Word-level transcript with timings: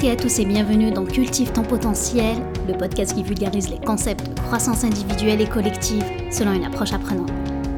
toutes 0.00 0.08
et 0.08 0.12
à 0.12 0.16
tous 0.16 0.38
et 0.38 0.46
bienvenue 0.46 0.90
dans 0.90 1.04
Cultive 1.04 1.52
ton 1.52 1.62
potentiel, 1.62 2.38
le 2.66 2.74
podcast 2.74 3.14
qui 3.14 3.22
vulgarise 3.22 3.68
les 3.68 3.78
concepts 3.78 4.30
de 4.30 4.40
croissance 4.40 4.82
individuelle 4.82 5.42
et 5.42 5.46
collective 5.46 6.04
selon 6.30 6.52
une 6.54 6.64
approche 6.64 6.94
apprenante. 6.94 7.30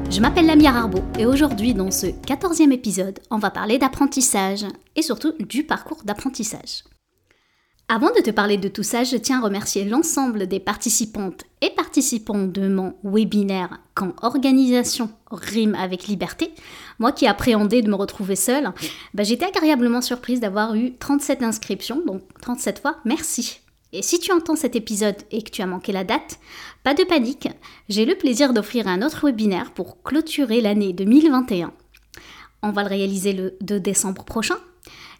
Je 0.09 0.21
m'appelle 0.21 0.45
Lamia 0.45 0.73
Arbo 0.73 0.99
et 1.19 1.25
aujourd'hui 1.25 1.73
dans 1.73 1.91
ce 1.91 2.07
14e 2.07 2.71
épisode, 2.71 3.19
on 3.29 3.39
va 3.39 3.51
parler 3.51 3.77
d'apprentissage 3.77 4.65
et 4.95 5.01
surtout 5.01 5.33
du 5.39 5.63
parcours 5.63 6.03
d'apprentissage. 6.05 6.83
Avant 7.89 8.11
de 8.15 8.21
te 8.21 8.31
parler 8.31 8.57
de 8.57 8.69
tout 8.69 8.81
ça, 8.81 9.03
je 9.03 9.17
tiens 9.17 9.39
à 9.39 9.43
remercier 9.43 9.83
l'ensemble 9.83 10.47
des 10.47 10.59
participantes 10.59 11.43
et 11.61 11.69
participants 11.69 12.47
de 12.47 12.67
mon 12.67 12.95
webinaire 13.03 13.79
Quand 13.93 14.13
organisation 14.21 15.09
rime 15.29 15.75
avec 15.75 16.07
liberté. 16.07 16.53
Moi 16.97 17.11
qui 17.11 17.27
appréhendais 17.27 17.81
de 17.81 17.89
me 17.89 17.95
retrouver 17.95 18.35
seule, 18.35 18.71
bah, 19.13 19.23
j'étais 19.23 19.45
agréablement 19.45 20.01
surprise 20.01 20.39
d'avoir 20.39 20.75
eu 20.75 20.95
37 20.95 21.43
inscriptions, 21.43 22.01
donc 22.05 22.21
37 22.41 22.79
fois, 22.79 22.97
merci. 23.05 23.59
Et 23.91 24.01
si 24.01 24.19
tu 24.19 24.31
entends 24.31 24.55
cet 24.55 24.75
épisode 24.75 25.17
et 25.29 25.43
que 25.43 25.51
tu 25.51 25.61
as 25.61 25.67
manqué 25.67 25.91
la 25.91 26.03
date, 26.03 26.39
pas 26.83 26.95
de 26.95 27.03
panique, 27.03 27.49
j'ai 27.89 28.05
le 28.05 28.15
plaisir 28.15 28.53
d'offrir 28.53 28.87
un 28.87 29.01
autre 29.03 29.25
webinaire 29.25 29.71
pour 29.71 30.01
clôturer 30.01 30.61
l'année 30.61 30.93
2021. 30.93 31.71
On 32.63 32.71
va 32.71 32.83
le 32.83 32.89
réaliser 32.89 33.33
le 33.33 33.55
2 33.61 33.79
décembre 33.79 34.23
prochain 34.23 34.55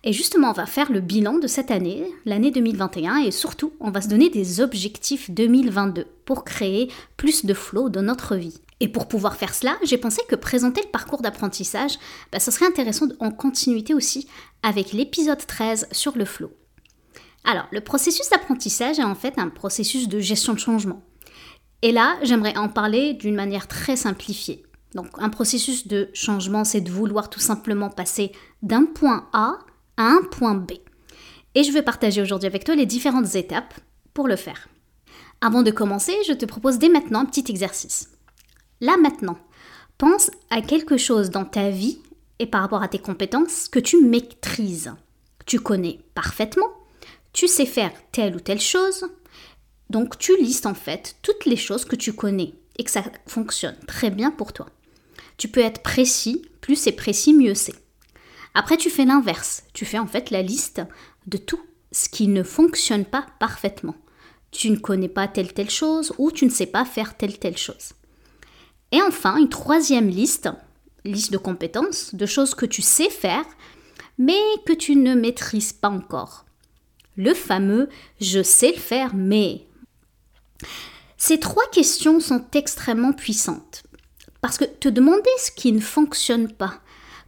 et 0.03 0.11
justement, 0.11 0.49
on 0.49 0.53
va 0.53 0.65
faire 0.65 0.91
le 0.91 0.99
bilan 0.99 1.37
de 1.37 1.47
cette 1.47 1.71
année, 1.71 2.05
l'année 2.25 2.51
2021, 2.51 3.19
et 3.19 3.31
surtout, 3.31 3.71
on 3.79 3.89
va 3.89 4.01
se 4.01 4.09
donner 4.09 4.29
des 4.29 4.59
objectifs 4.59 5.31
2022 5.31 6.05
pour 6.25 6.43
créer 6.43 6.91
plus 7.15 7.45
de 7.45 7.53
flow 7.53 7.87
dans 7.87 8.01
notre 8.01 8.35
vie. 8.35 8.59
Et 8.81 8.89
pour 8.89 9.07
pouvoir 9.07 9.37
faire 9.37 9.53
cela, 9.53 9.77
j'ai 9.83 9.97
pensé 9.97 10.21
que 10.27 10.35
présenter 10.35 10.81
le 10.83 10.91
parcours 10.91 11.21
d'apprentissage, 11.21 11.93
bah, 12.33 12.41
ce 12.41 12.51
serait 12.51 12.65
intéressant 12.65 13.07
en 13.21 13.31
continuité 13.31 13.93
aussi 13.93 14.27
avec 14.61 14.91
l'épisode 14.91 15.45
13 15.45 15.87
sur 15.93 16.17
le 16.17 16.25
flow. 16.25 16.51
Alors, 17.45 17.67
le 17.71 17.79
processus 17.79 18.29
d'apprentissage 18.29 18.99
est 18.99 19.03
en 19.03 19.15
fait 19.15 19.37
un 19.37 19.47
processus 19.47 20.09
de 20.09 20.19
gestion 20.19 20.53
de 20.53 20.59
changement. 20.59 21.01
Et 21.81 21.93
là, 21.93 22.17
j'aimerais 22.23 22.57
en 22.57 22.67
parler 22.67 23.13
d'une 23.13 23.35
manière 23.35 23.69
très 23.69 23.95
simplifiée. 23.95 24.65
Donc, 24.95 25.07
un 25.17 25.29
processus 25.29 25.87
de 25.87 26.09
changement, 26.13 26.65
c'est 26.65 26.81
de 26.81 26.91
vouloir 26.91 27.29
tout 27.29 27.39
simplement 27.39 27.89
passer 27.89 28.33
d'un 28.61 28.83
point 28.83 29.29
A 29.31 29.59
à 29.97 30.03
un 30.03 30.21
point 30.23 30.55
B. 30.55 30.73
Et 31.55 31.63
je 31.63 31.71
vais 31.71 31.81
partager 31.81 32.21
aujourd'hui 32.21 32.47
avec 32.47 32.63
toi 32.63 32.75
les 32.75 32.85
différentes 32.85 33.35
étapes 33.35 33.73
pour 34.13 34.27
le 34.27 34.35
faire. 34.35 34.67
Avant 35.41 35.61
de 35.61 35.71
commencer, 35.71 36.15
je 36.27 36.33
te 36.33 36.45
propose 36.45 36.79
dès 36.79 36.89
maintenant 36.89 37.19
un 37.19 37.25
petit 37.25 37.45
exercice. 37.49 38.09
Là 38.81 38.97
maintenant, 38.97 39.37
pense 39.97 40.31
à 40.49 40.61
quelque 40.61 40.97
chose 40.97 41.29
dans 41.29 41.45
ta 41.45 41.69
vie 41.69 41.99
et 42.39 42.47
par 42.47 42.61
rapport 42.61 42.83
à 42.83 42.87
tes 42.87 42.99
compétences 42.99 43.67
que 43.67 43.79
tu 43.79 44.01
maîtrises. 44.01 44.93
Tu 45.45 45.59
connais 45.59 45.99
parfaitement, 46.15 46.69
tu 47.33 47.47
sais 47.47 47.65
faire 47.65 47.91
telle 48.11 48.35
ou 48.35 48.39
telle 48.39 48.61
chose, 48.61 49.05
donc 49.89 50.17
tu 50.17 50.35
listes 50.37 50.65
en 50.65 50.73
fait 50.73 51.15
toutes 51.21 51.45
les 51.45 51.55
choses 51.55 51.85
que 51.85 51.95
tu 51.95 52.13
connais 52.13 52.53
et 52.77 52.83
que 52.83 52.91
ça 52.91 53.03
fonctionne 53.27 53.77
très 53.87 54.09
bien 54.09 54.31
pour 54.31 54.53
toi. 54.53 54.67
Tu 55.37 55.47
peux 55.47 55.61
être 55.61 55.83
précis, 55.83 56.41
plus 56.61 56.75
c'est 56.75 56.91
précis, 56.93 57.33
mieux 57.33 57.55
c'est. 57.55 57.75
Après, 58.53 58.77
tu 58.77 58.89
fais 58.89 59.05
l'inverse. 59.05 59.63
Tu 59.73 59.85
fais 59.85 59.99
en 59.99 60.07
fait 60.07 60.29
la 60.29 60.41
liste 60.41 60.81
de 61.27 61.37
tout 61.37 61.61
ce 61.91 62.09
qui 62.09 62.27
ne 62.27 62.43
fonctionne 62.43 63.05
pas 63.05 63.25
parfaitement. 63.39 63.95
Tu 64.51 64.69
ne 64.69 64.77
connais 64.77 65.09
pas 65.09 65.27
telle 65.27 65.53
telle 65.53 65.69
chose 65.69 66.13
ou 66.17 66.31
tu 66.31 66.45
ne 66.45 66.51
sais 66.51 66.67
pas 66.67 66.85
faire 66.85 67.17
telle 67.17 67.39
telle 67.39 67.57
chose. 67.57 67.93
Et 68.91 69.01
enfin, 69.01 69.37
une 69.37 69.49
troisième 69.49 70.07
liste, 70.07 70.49
liste 71.03 71.31
de 71.31 71.37
compétences, 71.37 72.13
de 72.13 72.25
choses 72.25 72.53
que 72.53 72.67
tu 72.67 72.83
sais 72.83 73.09
faire, 73.09 73.45
mais 74.19 74.39
que 74.65 74.73
tu 74.73 74.95
ne 74.95 75.15
maîtrises 75.15 75.73
pas 75.73 75.89
encore. 75.89 76.45
Le 77.15 77.33
fameux 77.33 77.89
je 78.19 78.43
sais 78.43 78.71
le 78.71 78.79
faire, 78.79 79.15
mais... 79.15 79.65
Ces 81.17 81.39
trois 81.39 81.67
questions 81.71 82.19
sont 82.19 82.45
extrêmement 82.53 83.13
puissantes. 83.13 83.83
Parce 84.41 84.57
que 84.57 84.65
te 84.65 84.89
demander 84.89 85.29
ce 85.39 85.51
qui 85.51 85.71
ne 85.71 85.79
fonctionne 85.79 86.51
pas, 86.51 86.81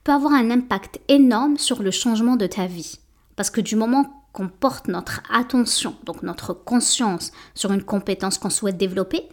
peut 0.05 0.13
avoir 0.13 0.31
un 0.33 0.51
impact 0.51 1.01
énorme 1.09 1.57
sur 1.57 1.81
le 1.83 1.91
changement 1.91 2.37
de 2.37 2.47
ta 2.47 2.67
vie. 2.67 2.99
Parce 3.35 3.49
que 3.49 3.59
du 3.59 3.75
moment 3.75 4.23
qu'on 4.31 4.47
porte 4.47 4.87
notre 4.87 5.21
attention, 5.33 5.97
donc 6.05 6.21
notre 6.21 6.53
conscience 6.53 7.31
sur 7.55 7.73
une 7.73 7.83
compétence 7.83 8.37
qu'on 8.37 8.51
souhaite 8.51 8.77
développer, 8.77 9.23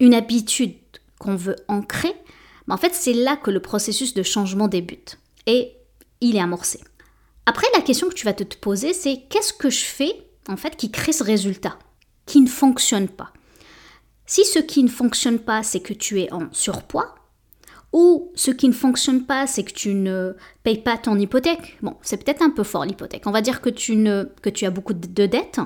une 0.00 0.14
habitude 0.14 0.74
qu'on 1.18 1.36
veut 1.36 1.56
ancrer, 1.68 2.12
ben, 2.66 2.74
en 2.74 2.78
fait 2.78 2.92
c'est 2.92 3.12
là 3.12 3.36
que 3.36 3.52
le 3.52 3.60
processus 3.60 4.14
de 4.14 4.22
changement 4.22 4.66
débute. 4.66 5.18
Et 5.46 5.72
il 6.20 6.36
est 6.36 6.40
amorcé. 6.40 6.80
Après, 7.46 7.68
la 7.74 7.80
question 7.80 8.08
que 8.08 8.14
tu 8.14 8.24
vas 8.24 8.32
te 8.32 8.42
poser, 8.56 8.92
c'est 8.92 9.22
qu'est-ce 9.30 9.52
que 9.52 9.70
je 9.70 9.84
fais 9.84 10.12
en 10.48 10.56
fait 10.56 10.76
qui 10.76 10.90
crée 10.90 11.12
ce 11.12 11.22
résultat, 11.22 11.78
qui 12.26 12.40
ne 12.40 12.48
fonctionne 12.48 13.08
pas? 13.08 13.32
Si 14.26 14.44
ce 14.44 14.58
qui 14.58 14.82
ne 14.82 14.88
fonctionne 14.88 15.38
pas, 15.38 15.62
c'est 15.62 15.78
que 15.78 15.94
tu 15.94 16.20
es 16.20 16.32
en 16.32 16.48
surpoids, 16.50 17.14
ou 17.96 18.30
ce 18.34 18.50
qui 18.50 18.68
ne 18.68 18.74
fonctionne 18.74 19.24
pas, 19.24 19.46
c'est 19.46 19.64
que 19.64 19.72
tu 19.72 19.94
ne 19.94 20.34
payes 20.62 20.82
pas 20.82 20.98
ton 20.98 21.18
hypothèque. 21.18 21.78
Bon, 21.80 21.96
c'est 22.02 22.22
peut-être 22.22 22.42
un 22.42 22.50
peu 22.50 22.62
fort 22.62 22.84
l'hypothèque. 22.84 23.22
On 23.24 23.30
va 23.30 23.40
dire 23.40 23.62
que 23.62 23.70
tu, 23.70 23.96
ne, 23.96 24.24
que 24.42 24.50
tu 24.50 24.66
as 24.66 24.70
beaucoup 24.70 24.92
de 24.92 25.24
dettes. 25.24 25.60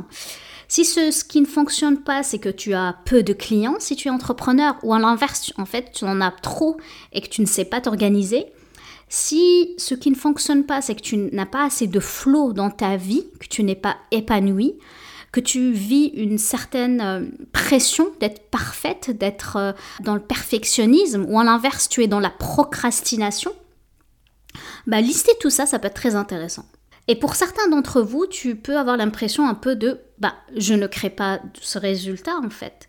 Si 0.68 0.84
ce, 0.84 1.10
ce, 1.10 1.24
qui 1.24 1.40
ne 1.40 1.46
fonctionne 1.46 2.04
pas, 2.04 2.22
c'est 2.22 2.38
que 2.38 2.48
tu 2.48 2.72
as 2.72 2.94
peu 3.04 3.24
de 3.24 3.32
clients 3.32 3.74
si 3.80 3.96
tu 3.96 4.06
es 4.06 4.12
entrepreneur, 4.12 4.76
ou 4.84 4.94
à 4.94 5.00
l'inverse, 5.00 5.52
en 5.58 5.66
fait, 5.66 5.90
tu 5.92 6.04
en 6.04 6.20
as 6.20 6.30
trop 6.30 6.76
et 7.12 7.20
que 7.20 7.26
tu 7.26 7.40
ne 7.40 7.46
sais 7.46 7.64
pas 7.64 7.80
t'organiser. 7.80 8.46
Si 9.08 9.74
ce 9.76 9.96
qui 9.96 10.12
ne 10.12 10.14
fonctionne 10.14 10.66
pas, 10.66 10.80
c'est 10.82 10.94
que 10.94 11.02
tu 11.02 11.16
n'as 11.16 11.46
pas 11.46 11.64
assez 11.64 11.88
de 11.88 11.98
flow 11.98 12.52
dans 12.52 12.70
ta 12.70 12.96
vie, 12.96 13.24
que 13.40 13.48
tu 13.48 13.64
n'es 13.64 13.74
pas 13.74 13.96
épanoui, 14.12 14.74
que 15.32 15.40
tu 15.40 15.72
vis 15.72 16.06
une 16.06 16.38
certaine 16.38 17.00
euh, 17.00 17.24
pression 17.52 18.08
d'être 18.20 18.50
parfaite, 18.50 19.10
d'être 19.10 19.56
euh, 19.56 19.72
dans 20.00 20.14
le 20.14 20.20
perfectionnisme, 20.20 21.24
ou 21.28 21.38
à 21.38 21.44
l'inverse, 21.44 21.88
tu 21.88 22.02
es 22.02 22.08
dans 22.08 22.20
la 22.20 22.30
procrastination, 22.30 23.52
bah, 24.86 25.00
lister 25.00 25.32
tout 25.40 25.50
ça, 25.50 25.66
ça 25.66 25.78
peut 25.78 25.86
être 25.86 25.94
très 25.94 26.16
intéressant. 26.16 26.64
Et 27.08 27.16
pour 27.16 27.34
certains 27.34 27.68
d'entre 27.68 28.02
vous, 28.02 28.26
tu 28.26 28.56
peux 28.56 28.76
avoir 28.76 28.96
l'impression 28.96 29.48
un 29.48 29.54
peu 29.54 29.74
de 29.76 30.00
bah, 30.18 30.34
je 30.56 30.74
ne 30.74 30.86
crée 30.86 31.10
pas 31.10 31.40
ce 31.60 31.78
résultat 31.78 32.36
en 32.44 32.50
fait. 32.50 32.88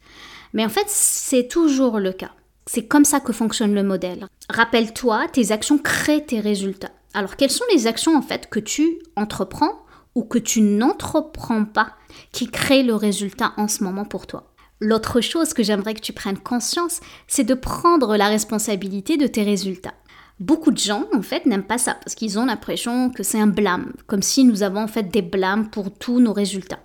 Mais 0.53 0.65
en 0.65 0.69
fait, 0.69 0.85
c'est 0.87 1.47
toujours 1.47 1.99
le 1.99 2.11
cas. 2.11 2.31
C'est 2.67 2.85
comme 2.85 3.05
ça 3.05 3.19
que 3.19 3.33
fonctionne 3.33 3.73
le 3.73 3.83
modèle. 3.83 4.27
Rappelle-toi, 4.49 5.27
tes 5.31 5.51
actions 5.51 5.77
créent 5.77 6.25
tes 6.25 6.39
résultats. 6.39 6.91
Alors, 7.13 7.35
quelles 7.35 7.51
sont 7.51 7.65
les 7.73 7.87
actions 7.87 8.15
en 8.15 8.21
fait 8.21 8.49
que 8.49 8.59
tu 8.59 8.99
entreprends 9.15 9.85
ou 10.13 10.23
que 10.23 10.37
tu 10.37 10.61
n'entreprends 10.61 11.65
pas? 11.65 11.95
Qui 12.31 12.49
crée 12.49 12.83
le 12.83 12.95
résultat 12.95 13.53
en 13.57 13.67
ce 13.67 13.83
moment 13.83 14.05
pour 14.05 14.27
toi. 14.27 14.51
L'autre 14.79 15.21
chose 15.21 15.53
que 15.53 15.63
j'aimerais 15.63 15.93
que 15.93 16.01
tu 16.01 16.13
prennes 16.13 16.39
conscience, 16.39 17.01
c'est 17.27 17.43
de 17.43 17.53
prendre 17.53 18.17
la 18.17 18.27
responsabilité 18.27 19.17
de 19.17 19.27
tes 19.27 19.43
résultats. 19.43 19.93
Beaucoup 20.39 20.71
de 20.71 20.79
gens, 20.79 21.05
en 21.13 21.21
fait, 21.21 21.45
n'aiment 21.45 21.61
pas 21.61 21.77
ça 21.77 21.93
parce 21.93 22.15
qu'ils 22.15 22.39
ont 22.39 22.45
l'impression 22.45 23.11
que 23.11 23.21
c'est 23.21 23.39
un 23.39 23.47
blâme, 23.47 23.93
comme 24.07 24.23
si 24.23 24.43
nous 24.43 24.63
avons 24.63 24.81
en 24.81 24.87
fait 24.87 25.11
des 25.11 25.21
blâmes 25.21 25.69
pour 25.69 25.91
tous 25.93 26.19
nos 26.19 26.33
résultats. 26.33 26.79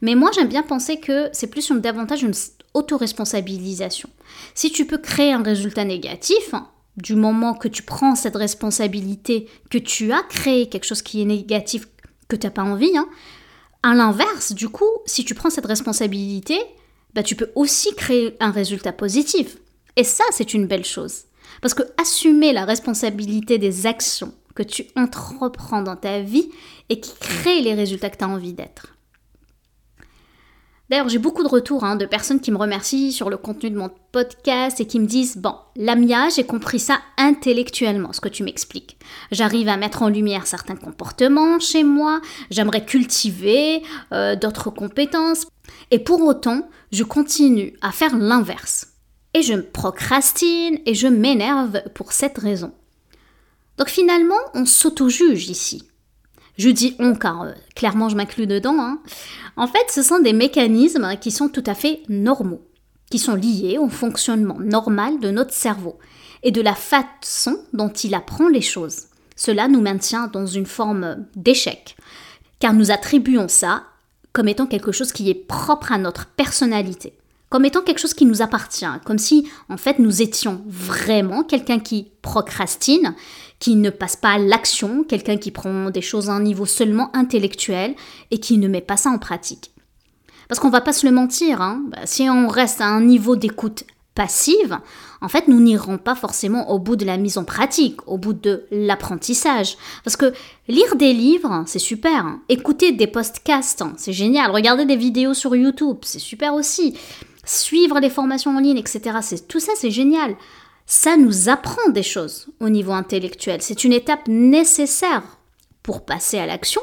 Mais 0.00 0.14
moi, 0.14 0.30
j'aime 0.34 0.48
bien 0.48 0.62
penser 0.62 0.98
que 0.98 1.28
c'est 1.32 1.48
plus 1.48 1.68
une, 1.68 1.80
davantage 1.80 2.22
une 2.22 2.32
autoresponsabilisation. 2.72 4.08
Si 4.54 4.72
tu 4.72 4.86
peux 4.86 4.96
créer 4.96 5.32
un 5.32 5.42
résultat 5.42 5.84
négatif, 5.84 6.54
hein, 6.54 6.68
du 6.96 7.14
moment 7.14 7.54
que 7.54 7.68
tu 7.68 7.82
prends 7.82 8.14
cette 8.14 8.36
responsabilité, 8.36 9.46
que 9.70 9.78
tu 9.78 10.12
as 10.12 10.22
créé 10.22 10.68
quelque 10.68 10.86
chose 10.86 11.02
qui 11.02 11.20
est 11.20 11.26
négatif 11.26 11.86
que 12.28 12.36
tu 12.36 12.46
n'as 12.46 12.50
pas 12.50 12.62
envie. 12.62 12.96
Hein. 12.96 13.08
À 13.82 13.94
l'inverse, 13.94 14.52
du 14.52 14.68
coup, 14.68 14.88
si 15.06 15.24
tu 15.24 15.34
prends 15.34 15.50
cette 15.50 15.66
responsabilité, 15.66 16.58
bah, 17.14 17.22
tu 17.22 17.34
peux 17.34 17.50
aussi 17.54 17.94
créer 17.94 18.36
un 18.40 18.50
résultat 18.50 18.92
positif. 18.92 19.56
Et 19.96 20.04
ça, 20.04 20.24
c'est 20.30 20.54
une 20.54 20.66
belle 20.66 20.84
chose. 20.84 21.24
Parce 21.60 21.74
que 21.74 21.82
assumer 22.00 22.52
la 22.52 22.64
responsabilité 22.64 23.58
des 23.58 23.86
actions 23.86 24.32
que 24.54 24.62
tu 24.62 24.86
entreprends 24.96 25.82
dans 25.82 25.96
ta 25.96 26.20
vie 26.20 26.50
et 26.88 27.00
qui 27.00 27.12
créent 27.18 27.62
les 27.62 27.74
résultats 27.74 28.10
que 28.10 28.18
tu 28.18 28.24
as 28.24 28.28
envie 28.28 28.52
d'être. 28.52 28.94
D'ailleurs, 30.92 31.08
j'ai 31.08 31.16
beaucoup 31.18 31.42
de 31.42 31.48
retours 31.48 31.84
hein, 31.84 31.96
de 31.96 32.04
personnes 32.04 32.38
qui 32.38 32.52
me 32.52 32.58
remercient 32.58 33.12
sur 33.12 33.30
le 33.30 33.38
contenu 33.38 33.70
de 33.70 33.78
mon 33.78 33.90
podcast 34.12 34.78
et 34.78 34.86
qui 34.86 35.00
me 35.00 35.06
disent 35.06 35.38
Bon, 35.38 35.54
Lamia, 35.74 36.28
j'ai 36.28 36.44
compris 36.44 36.78
ça 36.78 37.00
intellectuellement, 37.16 38.12
ce 38.12 38.20
que 38.20 38.28
tu 38.28 38.42
m'expliques. 38.42 38.98
J'arrive 39.30 39.68
à 39.68 39.78
mettre 39.78 40.02
en 40.02 40.10
lumière 40.10 40.46
certains 40.46 40.76
comportements 40.76 41.58
chez 41.58 41.82
moi, 41.82 42.20
j'aimerais 42.50 42.84
cultiver 42.84 43.82
euh, 44.12 44.36
d'autres 44.36 44.68
compétences. 44.68 45.46
Et 45.90 45.98
pour 45.98 46.20
autant, 46.20 46.68
je 46.92 47.04
continue 47.04 47.72
à 47.80 47.90
faire 47.90 48.14
l'inverse. 48.14 48.88
Et 49.32 49.40
je 49.40 49.54
procrastine 49.54 50.78
et 50.84 50.92
je 50.92 51.08
m'énerve 51.08 51.80
pour 51.94 52.12
cette 52.12 52.36
raison. 52.36 52.70
Donc 53.78 53.88
finalement, 53.88 54.34
on 54.52 54.66
s'auto-juge 54.66 55.48
ici. 55.48 55.88
Je 56.58 56.68
dis 56.68 56.94
on 56.98 57.14
car 57.14 57.42
euh, 57.42 57.52
clairement 57.74 58.08
je 58.08 58.16
m'inclus 58.16 58.46
dedans. 58.46 58.76
Hein. 58.78 58.98
En 59.56 59.66
fait, 59.66 59.90
ce 59.90 60.02
sont 60.02 60.20
des 60.20 60.32
mécanismes 60.32 61.16
qui 61.20 61.30
sont 61.30 61.48
tout 61.48 61.64
à 61.66 61.74
fait 61.74 62.02
normaux, 62.08 62.62
qui 63.10 63.18
sont 63.18 63.34
liés 63.34 63.78
au 63.78 63.88
fonctionnement 63.88 64.58
normal 64.60 65.18
de 65.20 65.30
notre 65.30 65.52
cerveau 65.52 65.98
et 66.42 66.50
de 66.50 66.60
la 66.60 66.74
façon 66.74 67.56
dont 67.72 67.88
il 67.90 68.14
apprend 68.14 68.48
les 68.48 68.60
choses. 68.60 69.04
Cela 69.36 69.68
nous 69.68 69.80
maintient 69.80 70.28
dans 70.28 70.46
une 70.46 70.66
forme 70.66 71.26
d'échec, 71.34 71.96
car 72.58 72.74
nous 72.74 72.90
attribuons 72.90 73.48
ça 73.48 73.84
comme 74.32 74.48
étant 74.48 74.66
quelque 74.66 74.92
chose 74.92 75.12
qui 75.12 75.28
est 75.30 75.34
propre 75.34 75.92
à 75.92 75.98
notre 75.98 76.26
personnalité, 76.26 77.14
comme 77.48 77.64
étant 77.64 77.82
quelque 77.82 78.00
chose 78.00 78.14
qui 78.14 78.24
nous 78.24 78.40
appartient, 78.40 78.86
comme 79.04 79.18
si 79.18 79.48
en 79.68 79.76
fait 79.76 79.98
nous 79.98 80.22
étions 80.22 80.62
vraiment 80.66 81.44
quelqu'un 81.44 81.80
qui 81.80 82.10
procrastine, 82.22 83.14
qui 83.62 83.76
ne 83.76 83.90
passe 83.90 84.16
pas 84.16 84.30
à 84.30 84.38
l'action, 84.38 85.04
quelqu'un 85.04 85.36
qui 85.36 85.52
prend 85.52 85.90
des 85.90 86.00
choses 86.00 86.28
à 86.28 86.32
un 86.32 86.42
niveau 86.42 86.66
seulement 86.66 87.14
intellectuel 87.14 87.94
et 88.32 88.40
qui 88.40 88.58
ne 88.58 88.66
met 88.66 88.80
pas 88.80 88.96
ça 88.96 89.08
en 89.10 89.18
pratique. 89.18 89.70
Parce 90.48 90.58
qu'on 90.58 90.68
va 90.68 90.80
pas 90.80 90.92
se 90.92 91.06
le 91.06 91.12
mentir, 91.12 91.62
hein, 91.62 91.80
bah, 91.86 91.98
si 92.04 92.28
on 92.28 92.48
reste 92.48 92.80
à 92.80 92.86
un 92.86 93.02
niveau 93.02 93.36
d'écoute 93.36 93.84
passive, 94.16 94.80
en 95.20 95.28
fait, 95.28 95.46
nous 95.46 95.60
n'irons 95.60 95.96
pas 95.96 96.16
forcément 96.16 96.70
au 96.72 96.80
bout 96.80 96.96
de 96.96 97.04
la 97.04 97.16
mise 97.18 97.38
en 97.38 97.44
pratique, 97.44 98.00
au 98.08 98.18
bout 98.18 98.32
de 98.32 98.66
l'apprentissage. 98.72 99.76
Parce 100.02 100.16
que 100.16 100.32
lire 100.66 100.96
des 100.96 101.12
livres, 101.12 101.62
c'est 101.68 101.78
super. 101.78 102.26
Hein. 102.26 102.40
Écouter 102.48 102.90
des 102.90 103.06
podcasts, 103.06 103.80
hein, 103.80 103.92
c'est 103.96 104.12
génial. 104.12 104.50
Regarder 104.50 104.86
des 104.86 104.96
vidéos 104.96 105.34
sur 105.34 105.54
YouTube, 105.54 105.98
c'est 106.02 106.18
super 106.18 106.54
aussi. 106.54 106.98
Suivre 107.44 108.00
les 108.00 108.10
formations 108.10 108.56
en 108.56 108.60
ligne, 108.60 108.78
etc. 108.78 109.18
C'est, 109.20 109.46
tout 109.46 109.60
ça, 109.60 109.72
c'est 109.76 109.92
génial. 109.92 110.34
Ça 110.94 111.16
nous 111.16 111.48
apprend 111.48 111.88
des 111.88 112.02
choses 112.02 112.48
au 112.60 112.68
niveau 112.68 112.92
intellectuel. 112.92 113.62
C'est 113.62 113.82
une 113.82 113.94
étape 113.94 114.28
nécessaire 114.28 115.22
pour 115.82 116.04
passer 116.04 116.38
à 116.38 116.44
l'action 116.44 116.82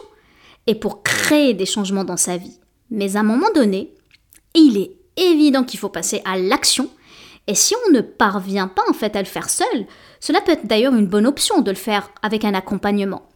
et 0.66 0.74
pour 0.74 1.04
créer 1.04 1.54
des 1.54 1.68
changements 1.68 2.04
dans 2.04 2.18
sa 2.18 2.36
vie. 2.36 2.60
Mais 2.90 3.16
à 3.16 3.20
un 3.20 3.24
moment 3.24 3.52
donné, 3.54 3.94
il 4.56 4.78
est 4.78 4.98
évident 5.16 5.64
qu'il 5.64 5.80
faut 5.80 5.90
passer 5.90 6.24
à 6.26 6.40
l'action 6.40 6.90
et 7.46 7.54
si 7.54 7.76
on 7.86 7.92
ne 7.92 8.02
parvient 8.02 8.68
pas 8.68 8.82
en 8.90 8.94
fait 8.94 9.16
à 9.16 9.22
le 9.22 9.28
faire 9.28 9.48
seul, 9.48 9.86
cela 10.20 10.42
peut 10.42 10.54
être 10.54 10.66
d'ailleurs 10.66 10.96
une 10.96 11.06
bonne 11.06 11.28
option 11.28 11.62
de 11.62 11.70
le 11.70 11.78
faire 11.78 12.10
avec 12.24 12.46
un 12.46 12.56
accompagnement. 12.56 13.30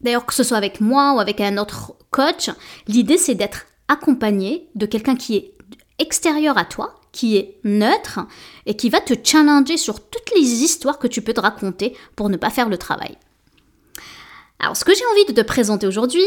D'ailleurs, 0.00 0.24
que 0.24 0.32
ce 0.32 0.42
soit 0.42 0.56
avec 0.56 0.80
moi 0.80 1.12
ou 1.12 1.20
avec 1.20 1.42
un 1.42 1.58
autre 1.58 1.96
coach, 2.10 2.48
l'idée 2.88 3.18
c'est 3.18 3.34
d'être 3.34 3.66
accompagné 3.88 4.70
de 4.74 4.86
quelqu'un 4.86 5.16
qui 5.16 5.36
est 5.36 5.54
extérieur 5.98 6.56
à 6.56 6.64
toi, 6.64 6.94
qui 7.14 7.36
est 7.36 7.56
neutre 7.64 8.20
et 8.66 8.76
qui 8.76 8.90
va 8.90 9.00
te 9.00 9.14
challenger 9.22 9.78
sur 9.78 10.00
toutes 10.00 10.32
les 10.36 10.42
histoires 10.42 10.98
que 10.98 11.06
tu 11.06 11.22
peux 11.22 11.32
te 11.32 11.40
raconter 11.40 11.96
pour 12.16 12.28
ne 12.28 12.36
pas 12.36 12.50
faire 12.50 12.68
le 12.68 12.76
travail. 12.76 13.16
Alors, 14.58 14.76
ce 14.76 14.84
que 14.84 14.94
j'ai 14.94 15.06
envie 15.12 15.32
de 15.32 15.40
te 15.40 15.46
présenter 15.46 15.86
aujourd'hui, 15.86 16.24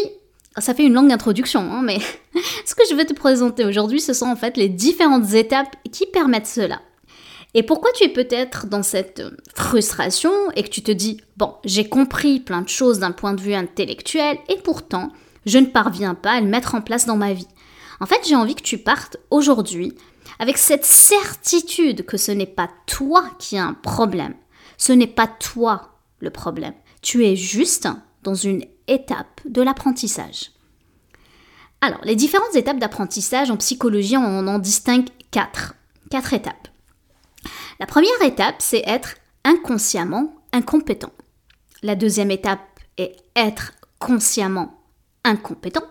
ça 0.57 0.73
fait 0.73 0.85
une 0.85 0.93
longue 0.93 1.11
introduction, 1.11 1.59
hein, 1.59 1.81
mais 1.83 1.99
ce 2.65 2.73
que 2.73 2.83
je 2.89 2.95
veux 2.95 3.05
te 3.05 3.13
présenter 3.13 3.65
aujourd'hui, 3.65 3.99
ce 3.99 4.13
sont 4.13 4.27
en 4.27 4.35
fait 4.35 4.57
les 4.57 4.69
différentes 4.69 5.33
étapes 5.33 5.75
qui 5.91 6.05
permettent 6.05 6.47
cela. 6.47 6.81
Et 7.53 7.63
pourquoi 7.63 7.91
tu 7.93 8.03
es 8.03 8.09
peut-être 8.09 8.67
dans 8.67 8.83
cette 8.83 9.23
frustration 9.55 10.31
et 10.55 10.63
que 10.63 10.69
tu 10.69 10.83
te 10.83 10.91
dis, 10.91 11.21
bon, 11.37 11.55
j'ai 11.65 11.89
compris 11.89 12.39
plein 12.39 12.61
de 12.61 12.69
choses 12.69 12.99
d'un 12.99 13.11
point 13.11 13.33
de 13.33 13.41
vue 13.41 13.53
intellectuel 13.53 14.37
et 14.47 14.57
pourtant, 14.57 15.11
je 15.45 15.57
ne 15.57 15.65
parviens 15.65 16.15
pas 16.15 16.33
à 16.33 16.41
le 16.41 16.47
mettre 16.47 16.75
en 16.75 16.81
place 16.81 17.05
dans 17.05 17.17
ma 17.17 17.33
vie. 17.33 17.47
En 17.99 18.05
fait, 18.05 18.21
j'ai 18.27 18.35
envie 18.35 18.55
que 18.55 18.61
tu 18.61 18.77
partes 18.77 19.17
aujourd'hui 19.31 19.93
avec 20.39 20.57
cette 20.57 20.85
certitude 20.85 22.05
que 22.05 22.17
ce 22.17 22.31
n'est 22.31 22.45
pas 22.45 22.69
toi 22.85 23.23
qui 23.39 23.57
as 23.57 23.65
un 23.65 23.73
problème. 23.73 24.35
Ce 24.77 24.93
n'est 24.93 25.07
pas 25.07 25.27
toi 25.27 25.99
le 26.19 26.29
problème. 26.29 26.73
Tu 27.01 27.25
es 27.25 27.35
juste 27.35 27.87
dans 28.23 28.35
une 28.35 28.63
étape 28.87 29.41
de 29.45 29.61
l'apprentissage. 29.61 30.51
Alors, 31.81 31.99
les 32.03 32.15
différentes 32.15 32.55
étapes 32.55 32.79
d'apprentissage 32.79 33.51
en 33.51 33.57
psychologie, 33.57 34.17
on 34.17 34.47
en 34.47 34.59
distingue 34.59 35.07
quatre. 35.31 35.75
Quatre 36.09 36.33
étapes. 36.33 36.67
La 37.79 37.85
première 37.85 38.21
étape, 38.23 38.55
c'est 38.59 38.83
être 38.85 39.15
inconsciemment 39.43 40.33
incompétent. 40.53 41.11
La 41.83 41.95
deuxième 41.95 42.31
étape 42.31 42.61
est 42.97 43.15
être 43.35 43.73
consciemment 43.99 44.81
incompétent. 45.23 45.83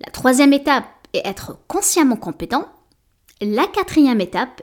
La 0.00 0.10
troisième 0.10 0.52
étape 0.52 0.86
est 1.12 1.26
être 1.26 1.58
consciemment 1.68 2.16
compétent. 2.16 2.68
La 3.44 3.66
quatrième 3.66 4.20
étape 4.20 4.62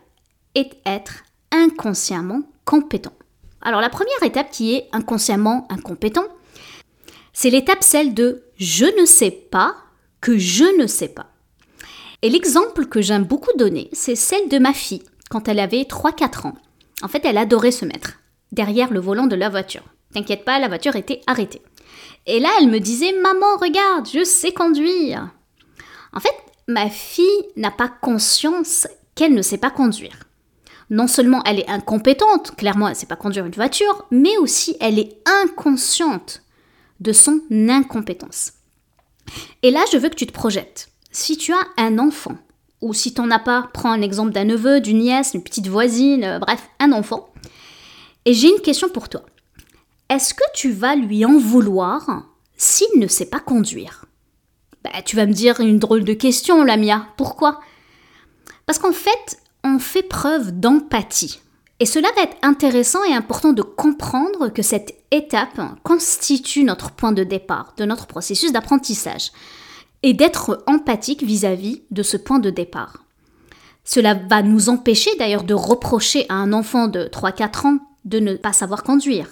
est 0.55 0.71
être 0.85 1.25
inconsciemment 1.51 2.43
compétent. 2.63 3.11
Alors 3.61 3.81
la 3.81 3.89
première 3.89 4.23
étape 4.23 4.51
qui 4.51 4.73
est 4.73 4.87
inconsciemment 4.93 5.67
incompétent, 5.69 6.23
c'est 7.33 7.49
l'étape 7.49 7.83
celle 7.83 8.13
de 8.13 8.45
je 8.55 8.85
ne 8.85 9.05
sais 9.05 9.31
pas 9.31 9.75
que 10.21 10.37
je 10.37 10.63
ne 10.79 10.87
sais 10.87 11.09
pas. 11.09 11.25
Et 12.21 12.29
l'exemple 12.29 12.85
que 12.85 13.01
j'aime 13.01 13.25
beaucoup 13.25 13.51
donner, 13.57 13.89
c'est 13.91 14.15
celle 14.15 14.47
de 14.47 14.59
ma 14.59 14.71
fille 14.71 15.03
quand 15.29 15.49
elle 15.49 15.59
avait 15.59 15.83
3-4 15.83 16.47
ans. 16.47 16.55
En 17.01 17.09
fait, 17.09 17.25
elle 17.25 17.37
adorait 17.37 17.71
se 17.71 17.83
mettre 17.83 18.21
derrière 18.53 18.93
le 18.93 19.01
volant 19.01 19.27
de 19.27 19.35
la 19.35 19.49
voiture. 19.49 19.83
T'inquiète 20.13 20.45
pas, 20.45 20.57
la 20.57 20.69
voiture 20.69 20.95
était 20.95 21.19
arrêtée. 21.27 21.61
Et 22.27 22.39
là, 22.39 22.49
elle 22.61 22.69
me 22.69 22.79
disait 22.79 23.11
Maman, 23.11 23.57
regarde, 23.59 24.07
je 24.07 24.23
sais 24.23 24.53
conduire. 24.53 25.31
En 26.13 26.21
fait, 26.21 26.33
ma 26.69 26.89
fille 26.89 27.25
n'a 27.57 27.71
pas 27.71 27.89
conscience 27.89 28.88
qu'elle 29.16 29.33
ne 29.33 29.42
sait 29.42 29.57
pas 29.57 29.71
conduire. 29.71 30.27
Non 30.89 31.07
seulement 31.07 31.44
elle 31.44 31.60
est 31.60 31.69
incompétente, 31.69 32.56
clairement 32.56 32.88
elle 32.88 32.94
ne 32.94 33.00
sait 33.00 33.06
pas 33.06 33.16
conduire 33.16 33.45
une 33.45 33.51
voiture, 33.51 34.06
mais 34.12 34.38
aussi 34.38 34.77
elle 34.80 35.00
est 35.00 35.18
inconsciente 35.44 36.44
de 37.00 37.12
son 37.12 37.42
incompétence. 37.51 38.54
Et 39.62 39.71
là, 39.71 39.83
je 39.92 39.98
veux 39.98 40.10
que 40.10 40.16
tu 40.16 40.27
te 40.27 40.33
projettes. 40.33 40.89
Si 41.12 41.38
tu 41.38 41.54
as 41.54 41.68
un 41.77 42.00
enfant 42.00 42.38
ou 42.81 42.94
si 42.94 43.13
t'en 43.13 43.30
as 43.31 43.39
pas, 43.39 43.69
prends 43.74 43.92
un 43.92 44.01
exemple 44.01 44.31
d'un 44.31 44.45
neveu, 44.45 44.80
d'une 44.80 45.00
nièce, 45.00 45.33
une 45.33 45.44
petite 45.44 45.68
voisine, 45.68 46.24
euh, 46.24 46.39
bref, 46.39 46.69
un 46.80 46.92
enfant. 46.92 47.30
Et 48.25 48.33
j'ai 48.33 48.50
une 48.50 48.62
question 48.62 48.89
pour 48.89 49.10
toi. 49.10 49.24
Est-ce 50.10 50.33
que 50.33 50.44
tu 50.54 50.71
vas 50.71 50.95
lui 50.95 51.25
en 51.25 51.38
vouloir 51.38 52.25
s'il 52.57 53.00
ne 53.00 53.07
sait 53.07 53.25
pas 53.27 53.39
conduire? 53.39 53.98
Bah, 54.83 54.91
Tu 55.05 55.15
vas 55.15 55.25
me 55.25 55.33
dire 55.33 55.59
une 55.59 55.79
drôle 55.79 56.03
de 56.03 56.13
question, 56.13 56.63
Lamia. 56.63 57.07
Pourquoi? 57.17 57.59
Parce 58.65 58.79
qu'en 58.79 58.93
fait, 58.93 59.39
on 59.63 59.79
fait 59.79 60.03
preuve 60.03 60.59
d'empathie. 60.59 61.41
Et 61.79 61.85
cela 61.85 62.09
va 62.15 62.23
être 62.23 62.37
intéressant 62.41 63.03
et 63.05 63.13
important 63.13 63.53
de 63.53 63.61
comprendre 63.61 64.49
que 64.49 64.61
cette 64.61 64.95
étape 65.11 65.61
constitue 65.83 66.63
notre 66.63 66.91
point 66.91 67.13
de 67.13 67.23
départ 67.23 67.73
de 67.77 67.85
notre 67.85 68.05
processus 68.05 68.51
d'apprentissage 68.51 69.31
et 70.03 70.13
d'être 70.13 70.63
empathique 70.67 71.23
vis-à-vis 71.23 71.83
de 71.91 72.03
ce 72.03 72.17
point 72.17 72.39
de 72.39 72.49
départ. 72.49 73.05
Cela 73.85 74.13
va 74.13 74.44
nous 74.44 74.69
empêcher 74.69 75.09
d'ailleurs 75.18 75.44
de 75.44 75.54
reprocher 75.54 76.25
à 76.30 76.35
un 76.35 76.54
enfant 76.54 76.87
de 76.87 77.06
3-4 77.06 77.68
ans 77.68 77.80
de 78.06 78.19
ne 78.19 78.35
pas 78.35 78.54
savoir 78.54 78.83
conduire. 78.83 79.27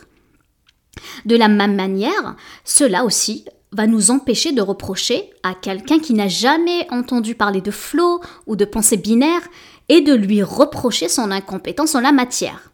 De 1.26 1.36
la 1.36 1.48
même 1.48 1.76
manière, 1.76 2.36
cela 2.64 3.04
aussi 3.06 3.46
va 3.72 3.88
nous 3.88 4.12
empêcher 4.12 4.52
de 4.52 4.62
reprocher 4.62 5.30
à 5.44 5.54
quelqu'un 5.54 6.00
qui 6.00 6.14
n'a 6.14 6.28
jamais 6.28 6.88
entendu 6.90 7.36
parler 7.36 7.62
de 7.62 7.72
flow 7.72 8.22
ou 8.46 8.56
de 8.56 8.66
pensée 8.66 8.98
binaire 8.98 9.48
et 9.90 10.02
de 10.02 10.14
lui 10.14 10.42
reprocher 10.44 11.10
son 11.10 11.32
incompétence 11.32 11.96
en 11.96 12.02
la 12.02 12.12
matière. 12.12 12.72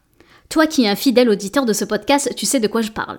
Toi 0.48 0.66
qui 0.66 0.84
es 0.84 0.88
un 0.88 0.96
fidèle 0.96 1.30
auditeur 1.30 1.66
de 1.66 1.72
ce 1.72 1.84
podcast, 1.84 2.34
tu 2.36 2.46
sais 2.46 2.60
de 2.60 2.68
quoi 2.68 2.82
je 2.82 2.92
parle. 2.92 3.18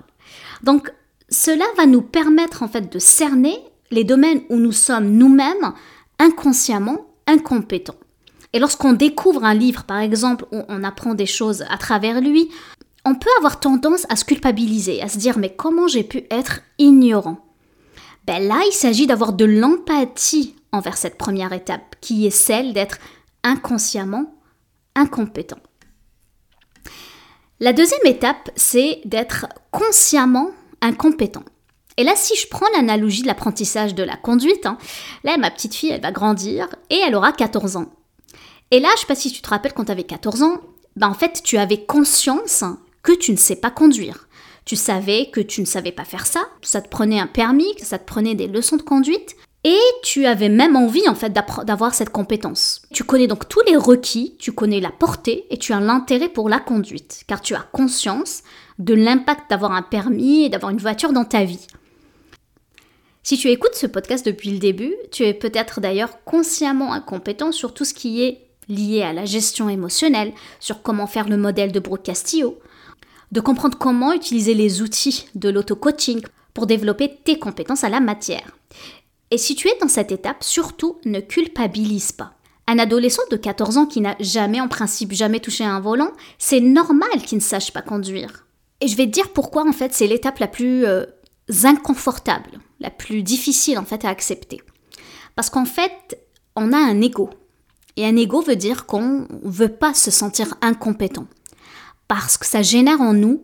Donc, 0.64 0.92
cela 1.30 1.66
va 1.76 1.86
nous 1.86 2.02
permettre 2.02 2.64
en 2.64 2.68
fait 2.68 2.92
de 2.92 3.00
cerner 3.00 3.58
les 3.92 4.04
domaines 4.04 4.42
où 4.50 4.58
nous 4.58 4.72
sommes 4.72 5.10
nous-mêmes 5.10 5.74
inconsciemment 6.20 7.08
incompétents. 7.28 7.96
Et 8.54 8.60
lorsqu'on 8.60 8.94
découvre 8.94 9.44
un 9.44 9.54
livre, 9.54 9.84
par 9.84 10.00
exemple, 10.00 10.46
où 10.52 10.62
on 10.70 10.84
apprend 10.84 11.14
des 11.14 11.26
choses 11.26 11.66
à 11.70 11.78
travers 11.78 12.22
lui, 12.22 12.50
on 13.04 13.16
peut 13.16 13.30
avoir 13.38 13.60
tendance 13.60 14.06
à 14.10 14.16
se 14.16 14.26
culpabiliser, 14.26 15.02
à 15.02 15.10
se 15.10 15.18
dire 15.18 15.38
mais 15.38 15.54
comment 15.54 15.88
j'ai 15.88 16.04
pu 16.04 16.24
être 16.32 16.62
ignorant? 16.80 17.45
Ben 18.26 18.48
là, 18.48 18.62
il 18.68 18.74
s'agit 18.74 19.08
d'avoir 19.08 19.34
de 19.34 19.46
l'empathie 19.46 20.56
envers 20.72 20.98
cette 20.98 21.18
première 21.18 21.54
étape, 21.54 21.96
qui 22.02 22.26
est 22.26 22.32
celle 22.32 22.74
d'être 22.74 22.98
inconsciemment 23.44 24.34
incompétent. 24.96 25.60
La 27.60 27.72
deuxième 27.72 28.06
étape, 28.06 28.50
c'est 28.56 29.02
d'être 29.06 29.48
consciemment 29.72 30.52
incompétent. 30.82 31.44
Et 31.98 32.04
là, 32.04 32.14
si 32.16 32.36
je 32.36 32.48
prends 32.48 32.68
l'analogie 32.74 33.22
de 33.22 33.28
l'apprentissage 33.28 33.96
de 33.96 34.04
la 34.04 34.18
conduite, 34.18 34.66
hein, 34.66 34.78
là, 35.24 35.38
ma 35.38 35.52
petite 35.52 35.76
fille, 35.76 35.92
elle 35.92 36.02
va 36.02 36.12
grandir 36.12 36.68
et 36.90 36.98
elle 36.98 37.16
aura 37.16 37.32
14 37.32 37.78
ans. 37.78 37.94
Et 38.72 38.80
là, 38.80 38.90
je 38.96 39.02
sais 39.02 39.08
pas 39.08 39.16
si 39.16 39.32
tu 39.32 39.42
te 39.42 39.50
rappelles 39.50 39.74
quand 39.74 39.86
tu 39.86 39.92
avais 39.92 40.04
14 40.04 40.44
ans, 40.44 40.62
ben 40.96 41.08
en 41.08 41.14
fait, 41.14 41.42
tu 41.44 41.58
avais 41.58 41.86
conscience 41.86 42.64
que 43.04 43.14
tu 43.14 43.32
ne 43.32 43.38
sais 43.38 43.56
pas 43.56 43.72
conduire. 43.72 44.28
Tu 44.66 44.76
savais 44.76 45.30
que 45.32 45.42
tu 45.42 45.62
ne 45.62 45.66
savais 45.66 45.92
pas 45.92 46.06
faire 46.06 46.26
ça, 46.26 46.42
ça 46.62 46.82
te 46.82 46.90
prenait 46.90 47.20
un 47.20 47.28
permis, 47.28 47.76
que 47.76 47.86
ça 47.86 48.00
te 48.00 48.06
prenait 48.06 48.34
des 48.34 48.48
leçons 48.48 48.78
de 48.78 48.82
conduite, 48.82 49.36
et 49.64 49.80
tu 50.04 50.26
avais 50.26 50.50
même 50.50 50.76
envie 50.76 51.08
en 51.08 51.16
fait 51.16 51.32
d'avoir 51.32 51.94
cette 51.94 52.12
compétence. 52.12 52.84
Tu 52.92 53.04
connais 53.04 53.28
donc 53.28 53.48
tous 53.48 53.62
les 53.68 53.78
requis, 53.78 54.36
tu 54.38 54.52
connais 54.52 54.80
la 54.80 54.92
portée 54.92 55.46
et 55.50 55.58
tu 55.58 55.74
as 55.74 55.80
l'intérêt 55.80 56.30
pour 56.30 56.50
la 56.50 56.60
conduite, 56.60 57.24
car 57.28 57.42
tu 57.42 57.56
as 57.56 57.66
conscience 57.72 58.44
de 58.78 58.94
l'impact 58.94 59.50
d'avoir 59.50 59.72
un 59.72 59.82
permis 59.82 60.44
et 60.44 60.50
d'avoir 60.50 60.72
une 60.72 60.78
voiture 60.78 61.14
dans 61.14 61.26
ta 61.26 61.44
vie. 61.44 61.66
Si 63.24 63.38
tu 63.38 63.50
écoutes 63.50 63.74
ce 63.74 63.88
podcast 63.88 64.24
depuis 64.24 64.52
le 64.52 64.60
début, 64.60 64.96
tu 65.12 65.24
es 65.24 65.34
peut-être 65.34 65.82
d'ailleurs 65.82 66.24
consciemment 66.26 66.94
incompétent 66.94 67.52
sur 67.52 67.74
tout 67.74 67.86
ce 67.86 67.96
qui 67.96 68.22
est 68.22 68.42
lié 68.70 69.02
à 69.02 69.14
la 69.14 69.26
gestion 69.26 69.68
émotionnelle, 69.68 70.34
sur 70.60 70.84
comment 70.84 71.08
faire 71.08 71.28
le 71.28 71.38
modèle 71.38 71.72
de 71.72 71.80
Brooke 71.80 72.04
Castillo, 72.04 72.60
de 73.32 73.42
comprendre 73.42 73.78
comment 73.78 74.14
utiliser 74.14 74.54
les 74.54 74.82
outils 74.82 75.28
de 75.36 75.50
l'auto-coaching 75.50 76.22
pour 76.54 76.68
développer 76.68 77.20
tes 77.24 77.38
compétences 77.38 77.84
à 77.84 77.90
la 77.90 78.00
matière. 78.00 78.58
Et 79.32 79.38
si 79.38 79.56
tu 79.56 79.68
es 79.68 79.78
dans 79.82 79.88
cette 79.88 80.12
étape, 80.12 80.44
surtout 80.44 80.98
ne 81.06 81.20
culpabilise 81.20 82.12
pas. 82.12 82.34
Un 82.68 82.80
adolescent 82.80 83.24
de 83.30 83.38
14 83.38 83.78
ans 83.78 83.86
qui 83.86 84.02
n'a 84.02 84.16
jamais, 84.20 84.62
en 84.62 84.68
principe, 84.68 85.12
jamais 85.12 85.40
touché 85.40 85.64
un 85.64 85.80
volant, 85.80 86.12
c'est 86.40 86.62
normal 86.62 87.22
qu'il 87.26 87.38
ne 87.38 87.44
sache 87.44 87.72
pas 87.72 87.82
conduire. 87.82 88.48
Et 88.82 88.88
je 88.88 88.98
vais 88.98 89.06
te 89.06 89.12
dire 89.12 89.34
pourquoi, 89.34 89.68
en 89.68 89.72
fait, 89.72 89.94
c'est 89.94 90.08
l'étape 90.08 90.40
la 90.40 90.48
plus 90.48 90.86
euh, 90.86 91.06
inconfortable, 91.64 92.60
la 92.80 92.90
plus 92.90 93.24
difficile, 93.24 93.78
en 93.78 93.86
fait, 93.86 94.06
à 94.06 94.10
accepter. 94.10 94.62
Parce 95.36 95.50
qu'en 95.50 95.66
fait, 95.66 96.20
on 96.56 96.74
a 96.74 96.78
un 96.78 97.02
ego. 97.02 97.30
Et 97.98 98.06
un 98.06 98.16
ego 98.16 98.42
veut 98.42 98.56
dire 98.56 98.86
qu'on 98.86 99.28
ne 99.28 99.28
veut 99.44 99.70
pas 99.70 99.94
se 99.94 100.12
sentir 100.12 100.56
incompétent. 100.62 101.28
Parce 102.08 102.38
que 102.38 102.46
ça 102.46 102.62
génère 102.62 103.02
en 103.02 103.14
nous 103.14 103.44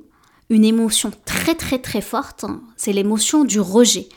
une 0.50 0.66
émotion 0.66 1.12
très 1.26 1.56
très 1.56 1.80
très 1.80 2.02
forte, 2.02 2.46
c'est 2.76 2.94
l'émotion 2.94 3.44
du 3.44 3.60
rejet. 3.60 4.10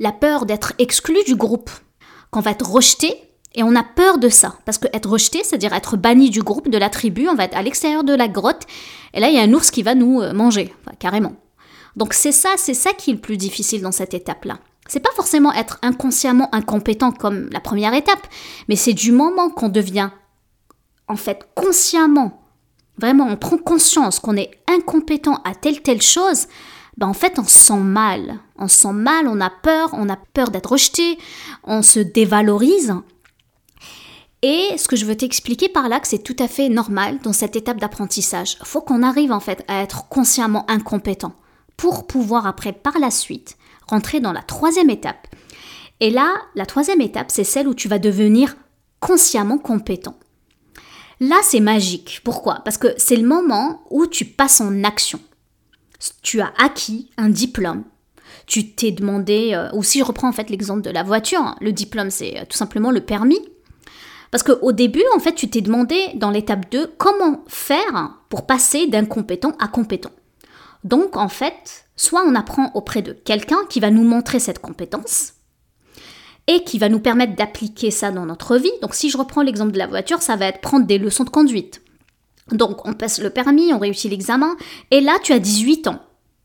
La 0.00 0.12
peur 0.12 0.44
d'être 0.46 0.72
exclu 0.78 1.16
du 1.24 1.36
groupe, 1.36 1.70
qu'on 2.30 2.40
va 2.40 2.50
être 2.50 2.68
rejeté, 2.68 3.14
et 3.54 3.62
on 3.62 3.76
a 3.76 3.82
peur 3.82 4.18
de 4.18 4.28
ça. 4.28 4.56
Parce 4.64 4.78
que 4.78 4.88
être 4.92 5.08
rejeté, 5.08 5.44
c'est-à-dire 5.44 5.72
être 5.72 5.96
banni 5.96 6.30
du 6.30 6.42
groupe, 6.42 6.68
de 6.68 6.78
la 6.78 6.90
tribu, 6.90 7.28
on 7.28 7.34
va 7.34 7.44
être 7.44 7.56
à 7.56 7.62
l'extérieur 7.62 8.02
de 8.02 8.14
la 8.14 8.28
grotte, 8.28 8.66
et 9.14 9.20
là 9.20 9.28
il 9.28 9.34
y 9.34 9.38
a 9.38 9.42
un 9.42 9.52
ours 9.52 9.70
qui 9.70 9.82
va 9.82 9.94
nous 9.94 10.20
euh, 10.20 10.32
manger, 10.32 10.74
carrément. 10.98 11.34
Donc 11.96 12.14
c'est 12.14 12.32
ça, 12.32 12.50
c'est 12.56 12.74
ça 12.74 12.92
qui 12.92 13.10
est 13.10 13.14
le 13.14 13.20
plus 13.20 13.36
difficile 13.36 13.82
dans 13.82 13.92
cette 13.92 14.14
étape-là. 14.14 14.58
C'est 14.88 15.00
pas 15.00 15.12
forcément 15.14 15.52
être 15.52 15.78
inconsciemment 15.82 16.48
incompétent 16.52 17.12
comme 17.12 17.48
la 17.50 17.60
première 17.60 17.94
étape, 17.94 18.26
mais 18.68 18.76
c'est 18.76 18.94
du 18.94 19.12
moment 19.12 19.50
qu'on 19.50 19.68
devient 19.68 20.10
en 21.08 21.16
fait 21.16 21.46
consciemment, 21.54 22.41
vraiment 23.02 23.26
on 23.28 23.36
prend 23.36 23.58
conscience 23.58 24.18
qu'on 24.18 24.36
est 24.36 24.50
incompétent 24.68 25.40
à 25.44 25.54
telle 25.54 25.82
telle 25.82 26.00
chose, 26.00 26.46
ben 26.96 27.08
en 27.08 27.14
fait 27.14 27.38
on 27.38 27.44
se 27.44 27.58
sent 27.58 27.80
mal. 27.80 28.38
On 28.56 28.68
se 28.68 28.78
sent 28.78 28.92
mal, 28.92 29.26
on 29.28 29.40
a 29.40 29.50
peur, 29.50 29.90
on 29.92 30.08
a 30.08 30.16
peur 30.16 30.50
d'être 30.50 30.72
rejeté, 30.72 31.18
on 31.64 31.82
se 31.82 31.98
dévalorise. 31.98 32.94
Et 34.42 34.76
ce 34.76 34.88
que 34.88 34.96
je 34.96 35.04
veux 35.04 35.16
t'expliquer 35.16 35.68
par 35.68 35.88
là, 35.88 36.00
que 36.00 36.08
c'est 36.08 36.22
tout 36.22 36.36
à 36.38 36.48
fait 36.48 36.68
normal 36.68 37.18
dans 37.22 37.32
cette 37.32 37.54
étape 37.54 37.78
d'apprentissage. 37.78 38.56
Faut 38.64 38.80
qu'on 38.80 39.04
arrive 39.04 39.30
en 39.30 39.40
fait 39.40 39.64
à 39.68 39.82
être 39.82 40.08
consciemment 40.08 40.68
incompétent 40.68 41.32
pour 41.76 42.06
pouvoir 42.06 42.46
après 42.46 42.72
par 42.72 42.98
la 42.98 43.10
suite 43.10 43.56
rentrer 43.88 44.20
dans 44.20 44.32
la 44.32 44.42
troisième 44.42 44.90
étape. 44.90 45.28
Et 46.00 46.10
là, 46.10 46.34
la 46.54 46.66
troisième 46.66 47.00
étape, 47.00 47.30
c'est 47.30 47.44
celle 47.44 47.68
où 47.68 47.74
tu 47.74 47.88
vas 47.88 47.98
devenir 47.98 48.56
consciemment 48.98 49.58
compétent. 49.58 50.16
Là, 51.22 51.36
c'est 51.44 51.60
magique. 51.60 52.20
Pourquoi? 52.24 52.62
Parce 52.64 52.78
que 52.78 52.88
c'est 52.96 53.14
le 53.14 53.28
moment 53.28 53.84
où 53.90 54.08
tu 54.08 54.24
passes 54.24 54.60
en 54.60 54.82
action. 54.82 55.20
Tu 56.20 56.40
as 56.40 56.52
acquis 56.58 57.10
un 57.16 57.28
diplôme. 57.28 57.84
Tu 58.48 58.72
t'es 58.72 58.90
demandé, 58.90 59.52
euh, 59.54 59.70
ou 59.72 59.84
si 59.84 60.00
je 60.00 60.04
reprends 60.04 60.28
en 60.28 60.32
fait 60.32 60.50
l'exemple 60.50 60.82
de 60.82 60.90
la 60.90 61.04
voiture, 61.04 61.38
hein, 61.38 61.54
le 61.60 61.70
diplôme 61.70 62.10
c'est 62.10 62.40
euh, 62.40 62.44
tout 62.48 62.56
simplement 62.56 62.90
le 62.90 63.02
permis. 63.02 63.38
Parce 64.32 64.42
qu'au 64.42 64.72
début, 64.72 65.04
en 65.14 65.20
fait, 65.20 65.34
tu 65.34 65.48
t'es 65.48 65.60
demandé 65.60 66.08
dans 66.16 66.30
l'étape 66.30 66.68
2 66.72 66.94
comment 66.98 67.44
faire 67.46 68.18
pour 68.28 68.44
passer 68.44 68.88
d'incompétent 68.88 69.52
à 69.60 69.68
compétent. 69.68 70.10
Donc, 70.82 71.16
en 71.16 71.28
fait, 71.28 71.86
soit 71.94 72.24
on 72.26 72.34
apprend 72.34 72.72
auprès 72.74 73.02
de 73.02 73.12
quelqu'un 73.12 73.60
qui 73.68 73.78
va 73.78 73.92
nous 73.92 74.02
montrer 74.02 74.40
cette 74.40 74.58
compétence 74.58 75.34
et 76.46 76.64
qui 76.64 76.78
va 76.78 76.88
nous 76.88 77.00
permettre 77.00 77.36
d'appliquer 77.36 77.90
ça 77.90 78.10
dans 78.10 78.26
notre 78.26 78.56
vie. 78.56 78.72
Donc, 78.80 78.94
si 78.94 79.10
je 79.10 79.18
reprends 79.18 79.42
l'exemple 79.42 79.72
de 79.72 79.78
la 79.78 79.86
voiture, 79.86 80.22
ça 80.22 80.36
va 80.36 80.46
être 80.46 80.60
prendre 80.60 80.86
des 80.86 80.98
leçons 80.98 81.24
de 81.24 81.30
conduite. 81.30 81.82
Donc, 82.50 82.86
on 82.86 82.92
passe 82.92 83.20
le 83.20 83.30
permis, 83.30 83.72
on 83.72 83.78
réussit 83.78 84.10
l'examen, 84.10 84.56
et 84.90 85.00
là, 85.00 85.18
tu 85.22 85.32
as 85.32 85.38
18 85.38 85.86
ans. 85.86 86.00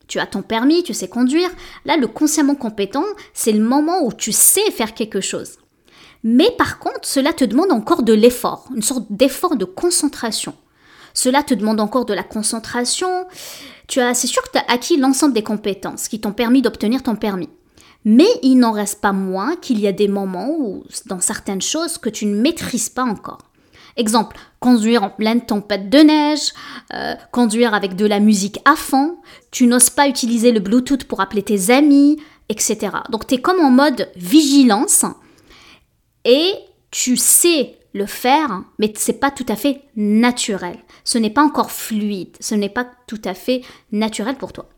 Tu 0.06 0.18
as 0.18 0.26
ton 0.26 0.42
permis, 0.42 0.82
tu 0.82 0.94
sais 0.94 1.08
conduire. 1.08 1.50
Là, 1.84 1.96
le 1.96 2.06
consciemment 2.06 2.54
compétent, 2.54 3.04
c'est 3.34 3.52
le 3.52 3.62
moment 3.62 4.02
où 4.02 4.12
tu 4.12 4.32
sais 4.32 4.70
faire 4.70 4.94
quelque 4.94 5.20
chose. 5.20 5.58
Mais 6.24 6.50
par 6.56 6.78
contre, 6.78 7.06
cela 7.06 7.32
te 7.32 7.44
demande 7.44 7.70
encore 7.70 8.02
de 8.02 8.14
l'effort, 8.14 8.68
une 8.74 8.82
sorte 8.82 9.06
d'effort 9.10 9.56
de 9.56 9.64
concentration. 9.64 10.54
Cela 11.14 11.42
te 11.42 11.54
demande 11.54 11.80
encore 11.80 12.06
de 12.06 12.14
la 12.14 12.22
concentration. 12.22 13.26
Tu 13.86 14.00
as, 14.00 14.14
c'est 14.14 14.26
sûr 14.26 14.42
que 14.42 14.50
tu 14.52 14.58
as 14.58 14.72
acquis 14.72 14.96
l'ensemble 14.96 15.34
des 15.34 15.42
compétences 15.42 16.08
qui 16.08 16.20
t'ont 16.20 16.32
permis 16.32 16.62
d'obtenir 16.62 17.02
ton 17.02 17.16
permis. 17.16 17.50
Mais 18.04 18.28
il 18.42 18.56
n'en 18.56 18.72
reste 18.72 19.00
pas 19.00 19.12
moins 19.12 19.56
qu'il 19.56 19.80
y 19.80 19.86
a 19.86 19.92
des 19.92 20.08
moments 20.08 20.50
où, 20.50 20.84
dans 21.06 21.20
certaines 21.20 21.62
choses, 21.62 21.98
que 21.98 22.08
tu 22.08 22.26
ne 22.26 22.40
maîtrises 22.40 22.88
pas 22.88 23.04
encore. 23.04 23.38
Exemple, 23.96 24.38
conduire 24.60 25.02
en 25.02 25.10
pleine 25.10 25.44
tempête 25.44 25.90
de 25.90 25.98
neige, 25.98 26.52
euh, 26.94 27.14
conduire 27.32 27.74
avec 27.74 27.96
de 27.96 28.06
la 28.06 28.20
musique 28.20 28.60
à 28.64 28.76
fond, 28.76 29.18
tu 29.50 29.66
n'oses 29.66 29.90
pas 29.90 30.08
utiliser 30.08 30.52
le 30.52 30.60
Bluetooth 30.60 31.04
pour 31.04 31.20
appeler 31.20 31.42
tes 31.42 31.70
amis, 31.70 32.16
etc. 32.48 32.90
Donc 33.10 33.26
tu 33.26 33.34
es 33.34 33.40
comme 33.40 33.60
en 33.60 33.70
mode 33.70 34.08
vigilance 34.14 35.04
et 36.24 36.52
tu 36.92 37.16
sais 37.16 37.76
le 37.92 38.06
faire, 38.06 38.62
mais 38.78 38.92
c'est 38.96 39.18
pas 39.18 39.32
tout 39.32 39.46
à 39.48 39.56
fait 39.56 39.82
naturel. 39.96 40.78
Ce 41.02 41.18
n'est 41.18 41.30
pas 41.30 41.42
encore 41.42 41.72
fluide, 41.72 42.36
ce 42.38 42.54
n'est 42.54 42.68
pas 42.68 42.86
tout 43.06 43.20
à 43.24 43.34
fait 43.34 43.62
naturel 43.90 44.36
pour 44.36 44.52
toi. 44.52 44.68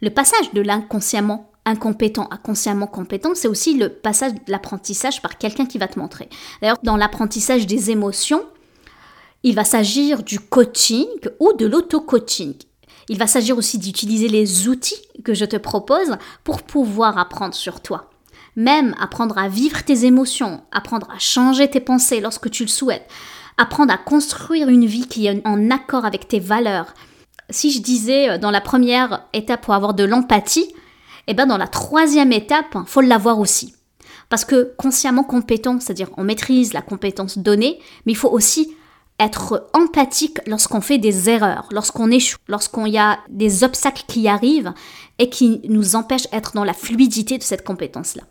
Le 0.00 0.10
passage 0.10 0.52
de 0.54 0.60
l'inconsciemment 0.60 1.52
incompétent 1.70 2.26
à 2.30 2.36
consciemment 2.36 2.86
compétent, 2.86 3.34
c'est 3.34 3.48
aussi 3.48 3.76
le 3.76 3.88
passage 3.88 4.34
de 4.34 4.40
l'apprentissage 4.48 5.22
par 5.22 5.38
quelqu'un 5.38 5.66
qui 5.66 5.78
va 5.78 5.88
te 5.88 5.98
montrer. 5.98 6.28
D'ailleurs, 6.60 6.78
dans 6.82 6.96
l'apprentissage 6.96 7.66
des 7.66 7.90
émotions, 7.90 8.44
il 9.42 9.54
va 9.54 9.64
s'agir 9.64 10.22
du 10.22 10.38
coaching 10.38 11.06
ou 11.38 11.52
de 11.54 11.66
l'auto-coaching. 11.66 12.54
Il 13.08 13.18
va 13.18 13.26
s'agir 13.26 13.56
aussi 13.56 13.78
d'utiliser 13.78 14.28
les 14.28 14.68
outils 14.68 15.00
que 15.24 15.34
je 15.34 15.44
te 15.44 15.56
propose 15.56 16.16
pour 16.44 16.62
pouvoir 16.62 17.18
apprendre 17.18 17.54
sur 17.54 17.80
toi. 17.80 18.10
Même 18.56 18.94
apprendre 19.00 19.38
à 19.38 19.48
vivre 19.48 19.82
tes 19.84 20.04
émotions, 20.04 20.62
apprendre 20.72 21.08
à 21.10 21.18
changer 21.18 21.68
tes 21.68 21.80
pensées 21.80 22.20
lorsque 22.20 22.50
tu 22.50 22.64
le 22.64 22.68
souhaites, 22.68 23.08
apprendre 23.56 23.92
à 23.92 23.98
construire 23.98 24.68
une 24.68 24.86
vie 24.86 25.06
qui 25.06 25.26
est 25.26 25.42
en 25.46 25.70
accord 25.70 26.04
avec 26.04 26.28
tes 26.28 26.40
valeurs. 26.40 26.94
Si 27.48 27.72
je 27.72 27.80
disais 27.80 28.30
euh, 28.30 28.38
dans 28.38 28.50
la 28.50 28.60
première 28.60 29.26
étape 29.32 29.62
pour 29.62 29.74
avoir 29.74 29.94
de 29.94 30.04
l'empathie, 30.04 30.72
eh 31.30 31.34
ben 31.34 31.46
dans 31.46 31.58
la 31.58 31.68
troisième 31.68 32.32
étape, 32.32 32.76
faut 32.86 33.00
l'avoir 33.00 33.38
aussi. 33.38 33.74
Parce 34.28 34.44
que 34.44 34.74
consciemment 34.76 35.24
compétent, 35.24 35.78
c'est-à-dire 35.80 36.10
on 36.16 36.24
maîtrise 36.24 36.72
la 36.72 36.82
compétence 36.82 37.38
donnée, 37.38 37.78
mais 38.04 38.12
il 38.12 38.16
faut 38.16 38.30
aussi 38.30 38.74
être 39.18 39.68
empathique 39.74 40.38
lorsqu'on 40.46 40.80
fait 40.80 40.98
des 40.98 41.28
erreurs, 41.28 41.68
lorsqu'on 41.70 42.10
échoue, 42.10 42.38
lorsqu'on 42.48 42.86
y 42.86 42.98
a 42.98 43.18
des 43.28 43.64
obstacles 43.64 44.04
qui 44.08 44.28
arrivent 44.28 44.72
et 45.18 45.28
qui 45.28 45.60
nous 45.68 45.94
empêchent 45.94 46.30
d'être 46.30 46.54
dans 46.54 46.64
la 46.64 46.72
fluidité 46.72 47.38
de 47.38 47.42
cette 47.42 47.64
compétence-là. 47.64 48.22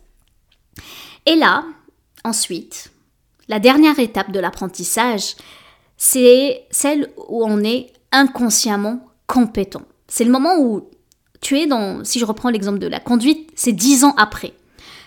Et 1.26 1.36
là, 1.36 1.64
ensuite, 2.24 2.90
la 3.48 3.60
dernière 3.60 3.98
étape 3.98 4.32
de 4.32 4.40
l'apprentissage, 4.40 5.36
c'est 5.96 6.66
celle 6.70 7.12
où 7.28 7.44
on 7.44 7.62
est 7.62 7.92
inconsciemment 8.10 9.06
compétent. 9.26 9.82
C'est 10.08 10.24
le 10.24 10.32
moment 10.32 10.58
où 10.58 10.88
tu 11.40 11.58
es 11.58 11.66
dans, 11.66 12.04
si 12.04 12.18
je 12.18 12.24
reprends 12.24 12.50
l'exemple 12.50 12.78
de 12.78 12.86
la 12.86 13.00
conduite, 13.00 13.50
c'est 13.54 13.72
dix 13.72 14.04
ans 14.04 14.14
après. 14.16 14.52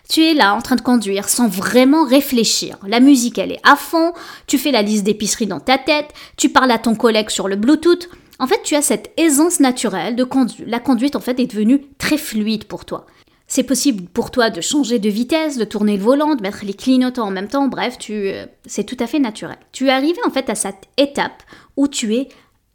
Tu 0.09 0.21
es 0.21 0.33
là 0.33 0.53
en 0.53 0.61
train 0.61 0.75
de 0.75 0.81
conduire 0.81 1.29
sans 1.29 1.47
vraiment 1.47 2.05
réfléchir. 2.05 2.77
La 2.85 2.99
musique, 2.99 3.37
elle 3.37 3.53
est 3.53 3.61
à 3.63 3.75
fond, 3.75 4.13
tu 4.47 4.57
fais 4.57 4.71
la 4.71 4.81
liste 4.81 5.05
d'épicerie 5.05 5.47
dans 5.47 5.61
ta 5.61 5.77
tête, 5.77 6.09
tu 6.35 6.49
parles 6.49 6.71
à 6.71 6.77
ton 6.79 6.95
collègue 6.95 7.29
sur 7.29 7.47
le 7.47 7.55
Bluetooth. 7.55 8.09
En 8.39 8.47
fait, 8.47 8.61
tu 8.63 8.75
as 8.75 8.81
cette 8.81 9.11
aisance 9.17 9.59
naturelle 9.59 10.15
de 10.15 10.23
conduire. 10.23 10.67
La 10.67 10.79
conduite, 10.79 11.15
en 11.15 11.21
fait, 11.21 11.39
est 11.39 11.47
devenue 11.47 11.85
très 11.97 12.17
fluide 12.17 12.65
pour 12.65 12.83
toi. 12.83 13.05
C'est 13.47 13.63
possible 13.63 14.09
pour 14.09 14.31
toi 14.31 14.49
de 14.49 14.61
changer 14.61 14.99
de 14.99 15.09
vitesse, 15.09 15.57
de 15.57 15.63
tourner 15.63 15.95
le 15.95 16.03
volant, 16.03 16.35
de 16.35 16.41
mettre 16.41 16.65
les 16.65 16.73
clignotants 16.73 17.27
en 17.27 17.31
même 17.31 17.47
temps, 17.47 17.67
bref, 17.67 17.97
tu, 17.97 18.13
euh, 18.13 18.45
c'est 18.65 18.83
tout 18.83 18.97
à 18.99 19.07
fait 19.07 19.19
naturel. 19.19 19.57
Tu 19.71 19.87
es 19.87 19.91
arrivé 19.91 20.17
en 20.25 20.31
fait 20.31 20.49
à 20.49 20.55
cette 20.55 20.87
étape 20.97 21.43
où 21.77 21.87
tu 21.87 22.15
es 22.15 22.29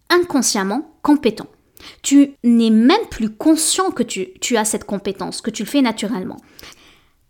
inconsciemment 0.08 0.90
compétent. 1.02 1.48
Tu 2.02 2.34
n'es 2.44 2.70
même 2.70 3.06
plus 3.10 3.30
conscient 3.30 3.90
que 3.90 4.02
tu, 4.02 4.28
tu 4.40 4.56
as 4.56 4.64
cette 4.64 4.84
compétence, 4.84 5.40
que 5.40 5.50
tu 5.50 5.64
le 5.64 5.68
fais 5.68 5.82
naturellement. 5.82 6.38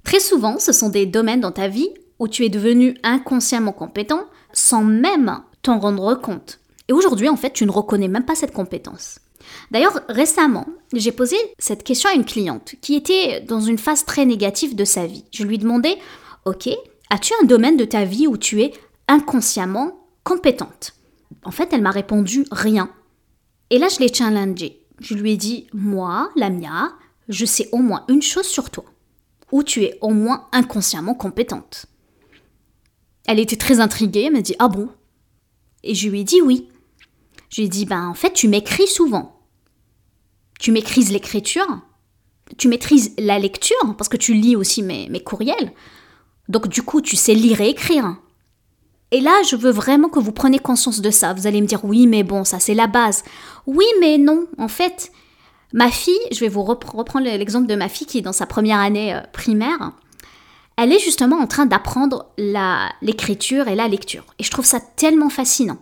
Très 0.05 0.21
souvent, 0.21 0.59
ce 0.59 0.73
sont 0.73 0.89
des 0.89 1.07
domaines 1.07 1.41
dans 1.41 1.53
ta 1.53 1.69
vie 1.69 1.91
où 2.19 2.29
tu 2.29 2.45
es 2.45 2.49
devenu 2.49 2.97
inconsciemment 3.03 3.73
compétent 3.73 4.25
sans 4.53 4.83
même 4.83 5.41
t'en 5.63 5.79
rendre 5.79 6.15
compte. 6.15 6.61
Et 6.89 6.93
aujourd'hui, 6.93 7.29
en 7.29 7.37
fait, 7.37 7.53
tu 7.53 7.67
ne 7.67 7.71
reconnais 7.71 8.09
même 8.09 8.25
pas 8.25 8.35
cette 8.35 8.53
compétence. 8.53 9.21
D'ailleurs, 9.71 10.01
récemment, 10.09 10.67
j'ai 10.93 11.13
posé 11.13 11.37
cette 11.59 11.85
question 11.85 12.11
à 12.11 12.15
une 12.15 12.25
cliente 12.25 12.75
qui 12.81 12.95
était 12.95 13.41
dans 13.41 13.61
une 13.61 13.79
phase 13.79 14.05
très 14.05 14.25
négative 14.25 14.75
de 14.75 14.85
sa 14.85 15.07
vie. 15.07 15.25
Je 15.31 15.45
lui 15.45 15.59
demandais, 15.59 15.99
ok, 16.45 16.69
as-tu 17.11 17.35
un 17.43 17.47
domaine 17.47 17.77
de 17.77 17.85
ta 17.85 18.05
vie 18.05 18.27
où 18.27 18.37
tu 18.37 18.63
es 18.63 18.73
inconsciemment 19.07 20.07
compétente? 20.25 20.95
En 21.45 21.51
fait, 21.51 21.73
elle 21.73 21.83
m'a 21.83 21.91
répondu 21.91 22.45
rien. 22.51 22.91
Et 23.71 23.79
là, 23.79 23.89
je 23.89 24.01
l'ai 24.01 24.13
challengée. 24.13 24.85
Je 25.01 25.15
lui 25.15 25.33
ai 25.33 25.37
dit, 25.37 25.67
moi, 25.73 26.31
Lamia, 26.37 26.93
je 27.29 27.45
sais 27.45 27.69
au 27.73 27.79
moins 27.79 28.05
une 28.09 28.23
chose 28.23 28.47
sur 28.47 28.71
toi, 28.71 28.85
où 29.53 29.63
tu 29.63 29.85
es 29.85 29.99
au 30.01 30.11
moins 30.11 30.49
inconsciemment 30.53 31.15
compétente. 31.15 31.87
Elle 33.27 33.39
était 33.39 33.57
très 33.57 33.81
intriguée, 33.81 34.25
elle 34.25 34.33
m'a 34.33 34.41
dit, 34.41 34.57
ah 34.59 34.69
bon? 34.69 34.89
Et 35.85 35.95
je 35.95 36.09
lui 36.09 36.21
ai 36.21 36.25
dit 36.25 36.41
oui. 36.41 36.69
Je 37.51 37.61
lui 37.61 37.67
ai 37.67 37.69
dit, 37.69 37.87
ben 37.87 38.09
en 38.09 38.15
fait, 38.15 38.33
tu 38.33 38.49
m'écris 38.49 38.89
souvent. 38.89 39.41
Tu 40.59 40.73
maîtrises 40.73 41.13
l'écriture 41.13 41.83
tu 42.57 42.69
maîtrises 42.69 43.15
la 43.19 43.39
lecture, 43.39 43.95
parce 43.97 44.09
que 44.09 44.17
tu 44.17 44.35
lis 44.35 44.57
aussi 44.57 44.83
mes 44.83 45.23
courriels. 45.23 45.73
Donc 46.49 46.69
du 46.69 46.83
coup, 46.83 47.01
tu 47.01 47.17
sais 47.17 47.35
lire 47.35 47.61
et 47.61 47.69
écrire. 47.69 48.17
Et 49.11 49.21
là, 49.21 49.43
je 49.49 49.57
veux 49.57 49.71
vraiment 49.71 50.09
que 50.09 50.19
vous 50.19 50.33
preniez 50.33 50.59
conscience 50.59 51.01
de 51.01 51.11
ça. 51.11 51.33
Vous 51.33 51.47
allez 51.47 51.61
me 51.61 51.67
dire, 51.67 51.85
oui, 51.85 52.07
mais 52.07 52.23
bon, 52.23 52.45
ça 52.45 52.61
c'est 52.61 52.75
la 52.75 52.87
base. 52.87 53.25
Oui, 53.67 53.87
mais 54.01 54.19
non. 54.19 54.47
En 54.59 54.69
fait, 54.69 55.11
ma 55.73 55.91
fille, 55.91 56.19
je 56.31 56.41
vais 56.41 56.49
vous 56.49 56.63
reprendre 56.63 57.25
l'exemple 57.25 57.67
de 57.67 57.75
ma 57.75 57.89
fille 57.89 58.07
qui 58.07 58.19
est 58.19 58.23
dans 58.23 58.33
sa 58.33 58.47
première 58.47 58.81
année 58.81 59.15
euh, 59.15 59.21
primaire. 59.33 59.93
Elle 60.77 60.93
est 60.93 61.01
justement 61.01 61.39
en 61.39 61.47
train 61.47 61.67
d'apprendre 61.67 62.27
l'écriture 63.03 63.67
et 63.67 63.75
la 63.75 63.89
lecture. 63.89 64.25
Et 64.39 64.45
je 64.45 64.51
trouve 64.51 64.65
ça 64.65 64.79
tellement 64.79 65.31
fascinant 65.31 65.79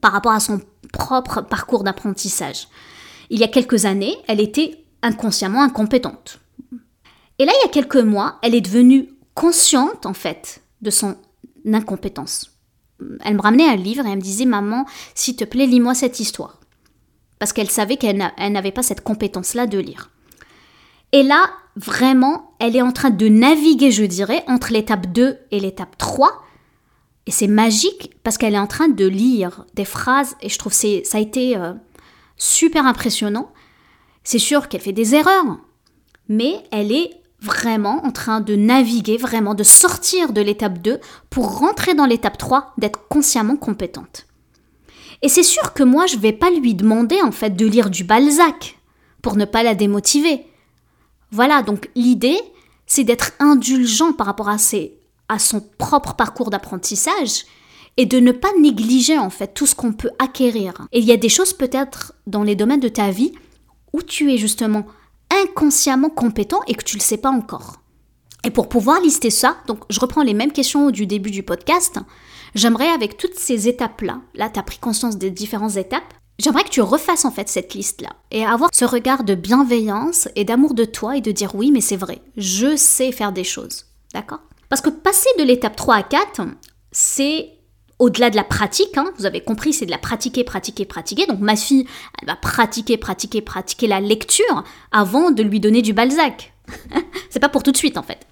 par 0.00 0.12
rapport 0.12 0.32
à 0.32 0.40
son 0.40 0.60
propre 0.92 1.42
parcours 1.42 1.84
d'apprentissage. 1.84 2.68
Il 3.28 3.38
y 3.38 3.44
a 3.44 3.48
quelques 3.48 3.84
années, 3.84 4.16
elle 4.26 4.40
était 4.40 4.84
inconsciemment 5.02 5.62
incompétente. 5.62 6.40
Et 7.38 7.44
là, 7.44 7.52
il 7.54 7.66
y 7.66 7.68
a 7.68 7.72
quelques 7.72 7.96
mois, 7.96 8.38
elle 8.42 8.54
est 8.54 8.60
devenue 8.60 9.10
consciente, 9.34 10.04
en 10.06 10.12
fait, 10.12 10.62
de 10.82 10.90
son 10.90 11.16
incompétence. 11.66 12.50
Elle 13.24 13.36
me 13.36 13.42
ramenait 13.42 13.68
un 13.68 13.76
livre 13.76 14.06
et 14.06 14.10
elle 14.10 14.16
me 14.16 14.22
disait 14.22 14.44
Maman, 14.44 14.84
s'il 15.14 15.36
te 15.36 15.44
plaît, 15.44 15.66
lis-moi 15.66 15.94
cette 15.94 16.20
histoire. 16.20 16.60
Parce 17.38 17.52
qu'elle 17.52 17.70
savait 17.70 17.96
qu'elle 17.96 18.18
n'avait 18.18 18.72
pas 18.72 18.82
cette 18.82 19.02
compétence-là 19.02 19.66
de 19.66 19.78
lire. 19.78 20.10
Et 21.12 21.22
là, 21.22 21.50
vraiment, 21.76 22.54
elle 22.58 22.76
est 22.76 22.82
en 22.82 22.92
train 22.92 23.10
de 23.10 23.28
naviguer, 23.28 23.90
je 23.90 24.04
dirais, 24.04 24.44
entre 24.46 24.72
l'étape 24.72 25.06
2 25.06 25.38
et 25.50 25.60
l'étape 25.60 25.96
3. 25.98 26.30
Et 27.26 27.30
c'est 27.30 27.46
magique 27.46 28.12
parce 28.22 28.38
qu'elle 28.38 28.54
est 28.54 28.58
en 28.58 28.66
train 28.66 28.88
de 28.88 29.06
lire 29.06 29.64
des 29.74 29.84
phrases 29.84 30.36
et 30.40 30.48
je 30.48 30.58
trouve 30.58 30.72
que 30.72 31.04
ça 31.04 31.18
a 31.18 31.20
été 31.20 31.56
euh, 31.56 31.72
super 32.36 32.86
impressionnant. 32.86 33.52
C'est 34.24 34.38
sûr 34.38 34.68
qu'elle 34.68 34.80
fait 34.80 34.92
des 34.92 35.14
erreurs, 35.14 35.58
mais 36.28 36.64
elle 36.70 36.92
est 36.92 37.19
vraiment 37.40 38.04
en 38.04 38.10
train 38.10 38.40
de 38.40 38.54
naviguer, 38.54 39.16
vraiment 39.16 39.54
de 39.54 39.62
sortir 39.62 40.32
de 40.32 40.40
l'étape 40.40 40.78
2 40.78 41.00
pour 41.30 41.58
rentrer 41.58 41.94
dans 41.94 42.06
l'étape 42.06 42.38
3, 42.38 42.74
d'être 42.78 43.08
consciemment 43.08 43.56
compétente. 43.56 44.26
Et 45.22 45.28
c'est 45.28 45.42
sûr 45.42 45.72
que 45.72 45.82
moi, 45.82 46.06
je 46.06 46.16
vais 46.16 46.32
pas 46.32 46.50
lui 46.50 46.74
demander 46.74 47.20
en 47.22 47.32
fait 47.32 47.50
de 47.50 47.66
lire 47.66 47.90
du 47.90 48.04
Balzac 48.04 48.78
pour 49.22 49.36
ne 49.36 49.44
pas 49.44 49.62
la 49.62 49.74
démotiver. 49.74 50.46
Voilà, 51.30 51.62
donc 51.62 51.90
l'idée, 51.94 52.38
c'est 52.86 53.04
d'être 53.04 53.32
indulgent 53.38 54.12
par 54.12 54.26
rapport 54.26 54.48
à, 54.48 54.58
ses, 54.58 54.98
à 55.28 55.38
son 55.38 55.60
propre 55.78 56.14
parcours 56.14 56.50
d'apprentissage 56.50 57.44
et 57.96 58.06
de 58.06 58.18
ne 58.18 58.32
pas 58.32 58.48
négliger 58.58 59.18
en 59.18 59.30
fait 59.30 59.52
tout 59.52 59.66
ce 59.66 59.74
qu'on 59.74 59.92
peut 59.92 60.10
acquérir. 60.18 60.86
Et 60.92 61.00
il 61.00 61.04
y 61.04 61.12
a 61.12 61.16
des 61.16 61.28
choses 61.28 61.52
peut-être 61.52 62.14
dans 62.26 62.42
les 62.42 62.56
domaines 62.56 62.80
de 62.80 62.88
ta 62.88 63.10
vie 63.10 63.32
où 63.92 64.02
tu 64.02 64.32
es 64.32 64.38
justement 64.38 64.86
inconsciemment 65.30 66.10
compétent 66.10 66.60
et 66.66 66.74
que 66.74 66.84
tu 66.84 66.96
ne 66.96 67.00
le 67.00 67.04
sais 67.04 67.16
pas 67.16 67.30
encore. 67.30 67.76
Et 68.44 68.50
pour 68.50 68.68
pouvoir 68.68 69.00
lister 69.00 69.30
ça, 69.30 69.56
donc 69.66 69.80
je 69.90 70.00
reprends 70.00 70.22
les 70.22 70.34
mêmes 70.34 70.52
questions 70.52 70.90
du 70.90 71.06
début 71.06 71.30
du 71.30 71.42
podcast, 71.42 71.98
j'aimerais 72.54 72.88
avec 72.88 73.16
toutes 73.16 73.34
ces 73.34 73.68
étapes-là, 73.68 74.20
là, 74.34 74.48
tu 74.48 74.58
as 74.58 74.62
pris 74.62 74.78
conscience 74.78 75.18
des 75.18 75.30
différentes 75.30 75.76
étapes, 75.76 76.14
j'aimerais 76.38 76.64
que 76.64 76.70
tu 76.70 76.80
refasses 76.80 77.24
en 77.24 77.30
fait 77.30 77.48
cette 77.48 77.74
liste-là 77.74 78.10
et 78.30 78.44
avoir 78.44 78.70
ce 78.72 78.84
regard 78.84 79.24
de 79.24 79.34
bienveillance 79.34 80.28
et 80.36 80.44
d'amour 80.44 80.74
de 80.74 80.84
toi 80.84 81.16
et 81.16 81.20
de 81.20 81.32
dire 81.32 81.54
oui, 81.54 81.70
mais 81.70 81.82
c'est 81.82 81.96
vrai, 81.96 82.22
je 82.36 82.76
sais 82.76 83.12
faire 83.12 83.32
des 83.32 83.44
choses. 83.44 83.86
D'accord? 84.14 84.40
Parce 84.68 84.80
que 84.80 84.90
passer 84.90 85.28
de 85.38 85.44
l'étape 85.44 85.76
3 85.76 85.96
à 85.96 86.02
4, 86.02 86.42
c'est 86.92 87.50
au-delà 88.00 88.30
de 88.30 88.36
la 88.36 88.44
pratique, 88.44 88.96
hein, 88.96 89.12
vous 89.18 89.26
avez 89.26 89.42
compris, 89.42 89.74
c'est 89.74 89.84
de 89.84 89.90
la 89.90 89.98
pratiquer, 89.98 90.42
pratiquer, 90.42 90.86
pratiquer. 90.86 91.26
Donc 91.26 91.38
ma 91.40 91.54
fille, 91.54 91.86
elle 92.20 92.28
va 92.28 92.34
pratiquer, 92.34 92.96
pratiquer, 92.96 93.42
pratiquer 93.42 93.86
la 93.86 94.00
lecture 94.00 94.64
avant 94.90 95.30
de 95.30 95.42
lui 95.42 95.60
donner 95.60 95.82
du 95.82 95.92
Balzac. 95.92 96.54
c'est 97.30 97.40
pas 97.40 97.50
pour 97.50 97.62
tout 97.62 97.72
de 97.72 97.76
suite 97.76 97.98
en 97.98 98.02
fait. 98.02 98.26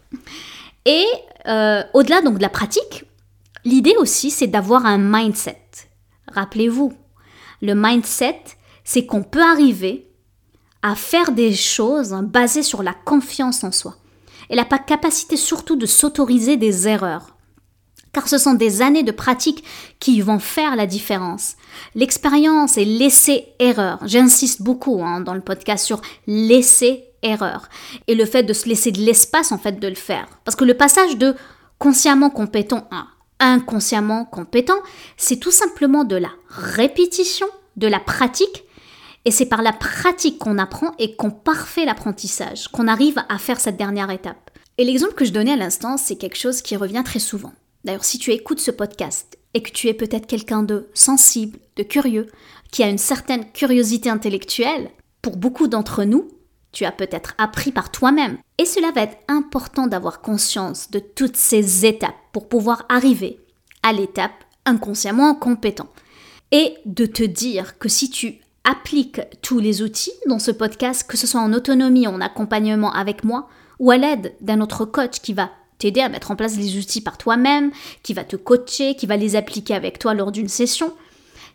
Et 0.87 1.05
euh, 1.47 1.83
au-delà 1.93 2.23
donc 2.23 2.39
de 2.39 2.43
la 2.43 2.49
pratique, 2.49 3.05
l'idée 3.67 3.95
aussi 3.99 4.31
c'est 4.31 4.47
d'avoir 4.47 4.87
un 4.87 4.99
mindset. 4.99 5.61
Rappelez-vous, 6.33 6.95
le 7.61 7.75
mindset, 7.75 8.43
c'est 8.85 9.05
qu'on 9.05 9.23
peut 9.23 9.43
arriver 9.43 10.07
à 10.83 10.95
faire 10.95 11.33
des 11.33 11.55
choses 11.55 12.17
basées 12.23 12.63
sur 12.63 12.83
la 12.83 12.95
confiance 12.95 13.65
en 13.65 13.73
soi 13.73 13.97
et 14.49 14.57
la 14.57 14.65
capacité 14.65 15.37
surtout 15.37 15.77
de 15.77 15.85
s'autoriser 15.85 16.57
des 16.57 16.89
erreurs 16.89 17.37
car 18.13 18.29
ce 18.29 18.39
sont 18.39 18.55
des 18.55 18.83
années 18.83 19.03
de 19.03 19.13
pratique 19.13 19.65
qui 20.01 20.21
vont 20.21 20.39
faire 20.39 20.77
la 20.77 20.87
différence. 20.87 21.57
L'expérience 21.95 22.79
et 22.79 22.85
l'essai-erreur. 22.85 23.99
J'insiste 24.05 24.63
beaucoup 24.63 25.03
hein, 25.03 25.21
dans 25.21 25.35
le 25.35 25.41
podcast 25.41 25.85
sur 25.85 26.01
l'essai-erreur 26.27 27.69
et 28.07 28.15
le 28.15 28.25
fait 28.25 28.43
de 28.43 28.53
se 28.53 28.69
laisser 28.69 28.93
de 28.93 29.01
l'espace 29.01 29.53
en 29.53 29.59
fait 29.59 29.81
de 29.81 29.89
le 29.89 29.95
faire. 29.95 30.27
Parce 30.45 30.57
que 30.57 30.65
le 30.65 30.75
passage 30.75 31.17
de 31.17 31.35
consciemment 31.79 32.31
compétent 32.31 32.89
à 32.91 33.07
inconsciemment 33.41 34.25
compétent, 34.25 34.79
c'est 35.17 35.39
tout 35.39 35.53
simplement 35.53 36.05
de 36.05 36.17
la 36.17 36.31
répétition, 36.49 37.47
de 37.77 37.87
la 37.87 38.01
pratique 38.01 38.65
et 39.25 39.31
c'est 39.31 39.47
par 39.47 39.63
la 39.63 39.73
pratique 39.73 40.39
qu'on 40.39 40.59
apprend 40.59 40.93
et 40.99 41.15
qu'on 41.15 41.31
parfait 41.31 41.85
l'apprentissage, 41.85 42.69
qu'on 42.69 42.89
arrive 42.89 43.23
à 43.29 43.39
faire 43.39 43.61
cette 43.61 43.77
dernière 43.77 44.11
étape. 44.11 44.51
Et 44.79 44.85
l'exemple 44.85 45.15
que 45.15 45.25
je 45.25 45.33
donnais 45.33 45.53
à 45.53 45.57
l'instant, 45.57 45.97
c'est 45.97 46.17
quelque 46.17 46.39
chose 46.39 46.63
qui 46.63 46.77
revient 46.77 47.03
très 47.05 47.19
souvent. 47.19 47.53
D'ailleurs, 47.89 48.05
si 48.05 48.19
tu 48.19 48.33
écoutes 48.33 48.61
ce 48.61 48.71
podcast 48.71 49.39
et 49.55 49.63
que 49.63 49.71
tu 49.71 49.89
es 49.89 49.95
peut-être 49.95 50.27
quelqu'un 50.27 50.63
de 50.63 50.91
sensible, 50.93 51.59
de 51.77 51.83
curieux, 51.83 52.27
qui 52.71 52.83
a 52.83 52.89
une 52.91 52.99
certaine 52.99 53.51
curiosité 53.51 54.11
intellectuelle, 54.11 54.91
pour 55.23 55.39
beaucoup 55.39 55.69
d'entre 55.69 56.05
nous, 56.05 56.29
tu 56.71 56.85
as 56.85 56.93
peut-être 56.93 57.33
appris 57.39 57.73
par 57.73 57.91
toi-même. 57.91 58.37
Et 58.59 58.67
cela 58.67 58.91
va 58.91 59.05
être 59.05 59.17
important 59.27 59.87
d'avoir 59.87 60.21
conscience 60.21 60.91
de 60.91 60.99
toutes 60.99 61.39
ces 61.39 61.87
étapes 61.87 62.15
pour 62.33 62.51
pouvoir 62.51 62.85
arriver 62.91 63.41
à 63.83 63.95
l'étape 63.95 64.45
inconsciemment 64.67 65.35
compétent. 65.35 65.89
Et 66.53 66.75
de 66.85 67.07
te 67.07 67.23
dire 67.23 67.79
que 67.79 67.89
si 67.89 68.11
tu 68.11 68.35
appliques 68.65 69.23
tous 69.41 69.61
les 69.61 69.81
outils 69.81 70.13
dans 70.27 70.39
ce 70.39 70.51
podcast, 70.51 71.09
que 71.09 71.17
ce 71.17 71.27
soit 71.27 71.41
en 71.41 71.55
autonomie, 71.55 72.07
en 72.07 72.21
accompagnement 72.21 72.93
avec 72.93 73.25
moi, 73.25 73.49
ou 73.79 73.91
à 73.91 73.97
l'aide 73.97 74.35
d'un 74.43 74.61
autre 74.61 74.85
coach 74.85 75.21
qui 75.21 75.33
va 75.33 75.49
t'aider 75.79 76.01
à 76.01 76.09
mettre 76.09 76.31
en 76.31 76.37
place 76.37 76.57
les 76.57 76.77
outils 76.77 77.01
par 77.01 77.19
toi-même, 77.19 77.71
qui 78.03 78.15
va 78.15 78.25
te 78.25 78.37
coacher, 78.37 78.95
qui 78.97 79.07
va 79.07 79.17
les 79.17 79.37
appliquer 79.37 79.75
avec 79.75 79.99
toi 79.99 80.15
lors 80.15 80.33
d'une 80.33 80.49
session. 80.49 80.93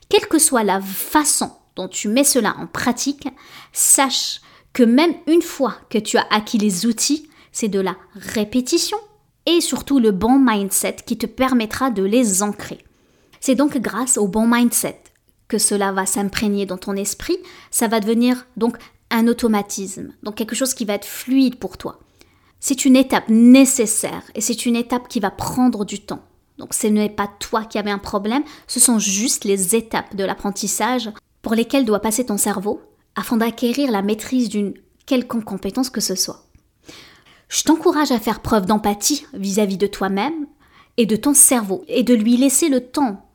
Quelle 0.09 0.27
que 0.27 0.39
soit 0.39 0.63
la 0.63 0.81
façon 0.81 1.51
dont 1.75 1.87
tu 1.87 2.07
mets 2.07 2.23
cela 2.23 2.55
en 2.59 2.67
pratique, 2.67 3.27
sache 3.71 4.41
que 4.73 4.83
même 4.83 5.13
une 5.27 5.41
fois 5.41 5.75
que 5.89 5.97
tu 5.97 6.17
as 6.17 6.27
acquis 6.29 6.57
les 6.57 6.85
outils, 6.85 7.29
c'est 7.51 7.67
de 7.67 7.79
la 7.79 7.95
répétition 8.15 8.97
et 9.45 9.61
surtout 9.61 9.99
le 9.99 10.11
bon 10.11 10.39
mindset 10.39 10.97
qui 11.05 11.17
te 11.17 11.25
permettra 11.25 11.89
de 11.89 12.03
les 12.03 12.43
ancrer. 12.43 12.83
C'est 13.39 13.55
donc 13.55 13.77
grâce 13.77 14.17
au 14.17 14.27
bon 14.27 14.47
mindset 14.47 14.99
que 15.47 15.57
cela 15.57 15.91
va 15.91 16.05
s'imprégner 16.05 16.65
dans 16.65 16.77
ton 16.77 16.95
esprit, 16.95 17.37
ça 17.69 17.87
va 17.87 17.99
devenir 17.99 18.45
donc 18.57 18.77
un 19.11 19.27
automatisme, 19.27 20.13
donc 20.23 20.35
quelque 20.35 20.55
chose 20.55 20.73
qui 20.73 20.85
va 20.85 20.93
être 20.93 21.05
fluide 21.05 21.59
pour 21.59 21.77
toi. 21.77 21.99
C'est 22.65 22.85
une 22.85 22.95
étape 22.95 23.27
nécessaire 23.27 24.23
et 24.35 24.39
c'est 24.39 24.65
une 24.65 24.77
étape 24.77 25.09
qui 25.09 25.19
va 25.19 25.31
prendre 25.31 25.83
du 25.83 25.99
temps. 25.99 26.21
Donc 26.57 26.73
ce 26.73 26.87
n'est 26.87 27.09
pas 27.09 27.27
toi 27.27 27.65
qui 27.65 27.77
avais 27.77 27.91
un 27.91 27.97
problème, 27.97 28.45
ce 28.67 28.79
sont 28.79 28.99
juste 28.99 29.43
les 29.43 29.75
étapes 29.75 30.15
de 30.15 30.23
l'apprentissage 30.23 31.09
pour 31.41 31.55
lesquelles 31.55 31.83
doit 31.83 31.99
passer 31.99 32.25
ton 32.25 32.37
cerveau 32.37 32.79
afin 33.17 33.35
d'acquérir 33.35 33.91
la 33.91 34.01
maîtrise 34.01 34.47
d'une 34.47 34.75
quelconque 35.05 35.43
compétence 35.43 35.89
que 35.89 35.99
ce 35.99 36.15
soit. 36.15 36.45
Je 37.49 37.63
t'encourage 37.63 38.13
à 38.13 38.19
faire 38.19 38.39
preuve 38.39 38.65
d'empathie 38.65 39.25
vis-à-vis 39.33 39.77
de 39.77 39.87
toi-même 39.87 40.47
et 40.95 41.05
de 41.05 41.17
ton 41.17 41.33
cerveau 41.33 41.83
et 41.89 42.03
de 42.03 42.13
lui 42.13 42.37
laisser 42.37 42.69
le 42.69 42.79
temps 42.79 43.29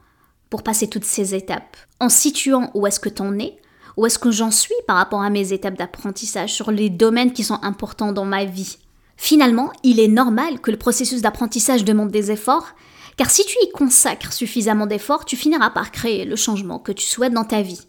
pour 0.49 0.62
passer 0.62 0.88
toutes 0.88 1.05
ces 1.05 1.35
étapes 1.35 1.77
en 2.01 2.09
situant 2.09 2.71
où 2.73 2.87
est-ce 2.87 2.99
que 2.99 3.11
tu 3.11 3.21
en 3.21 3.38
es, 3.38 3.59
où 3.99 4.07
est-ce 4.07 4.19
que 4.19 4.31
j'en 4.31 4.51
suis 4.51 4.75
par 4.87 4.97
rapport 4.97 5.21
à 5.21 5.29
mes 5.29 5.53
étapes 5.53 5.77
d'apprentissage 5.77 6.55
sur 6.55 6.71
les 6.71 6.88
domaines 6.88 7.35
qui 7.35 7.45
sont 7.45 7.62
importants 7.62 8.12
dans 8.12 8.25
ma 8.25 8.47
vie 8.47 8.79
Finalement, 9.19 9.73
il 9.83 9.99
est 10.01 10.09
normal 10.09 10.61
que 10.61 10.71
le 10.71 10.79
processus 10.79 11.21
d'apprentissage 11.21 11.85
demande 11.85 12.11
des 12.11 12.31
efforts, 12.31 12.69
car 13.17 13.29
si 13.29 13.45
tu 13.45 13.57
y 13.63 13.71
consacres 13.73 14.33
suffisamment 14.33 14.87
d'efforts, 14.87 15.25
tu 15.25 15.37
finiras 15.37 15.71
par 15.71 15.91
créer 15.91 16.25
le 16.25 16.37
changement 16.37 16.79
que 16.79 16.93
tu 16.93 17.05
souhaites 17.05 17.35
dans 17.35 17.45
ta 17.45 17.61
vie. 17.61 17.81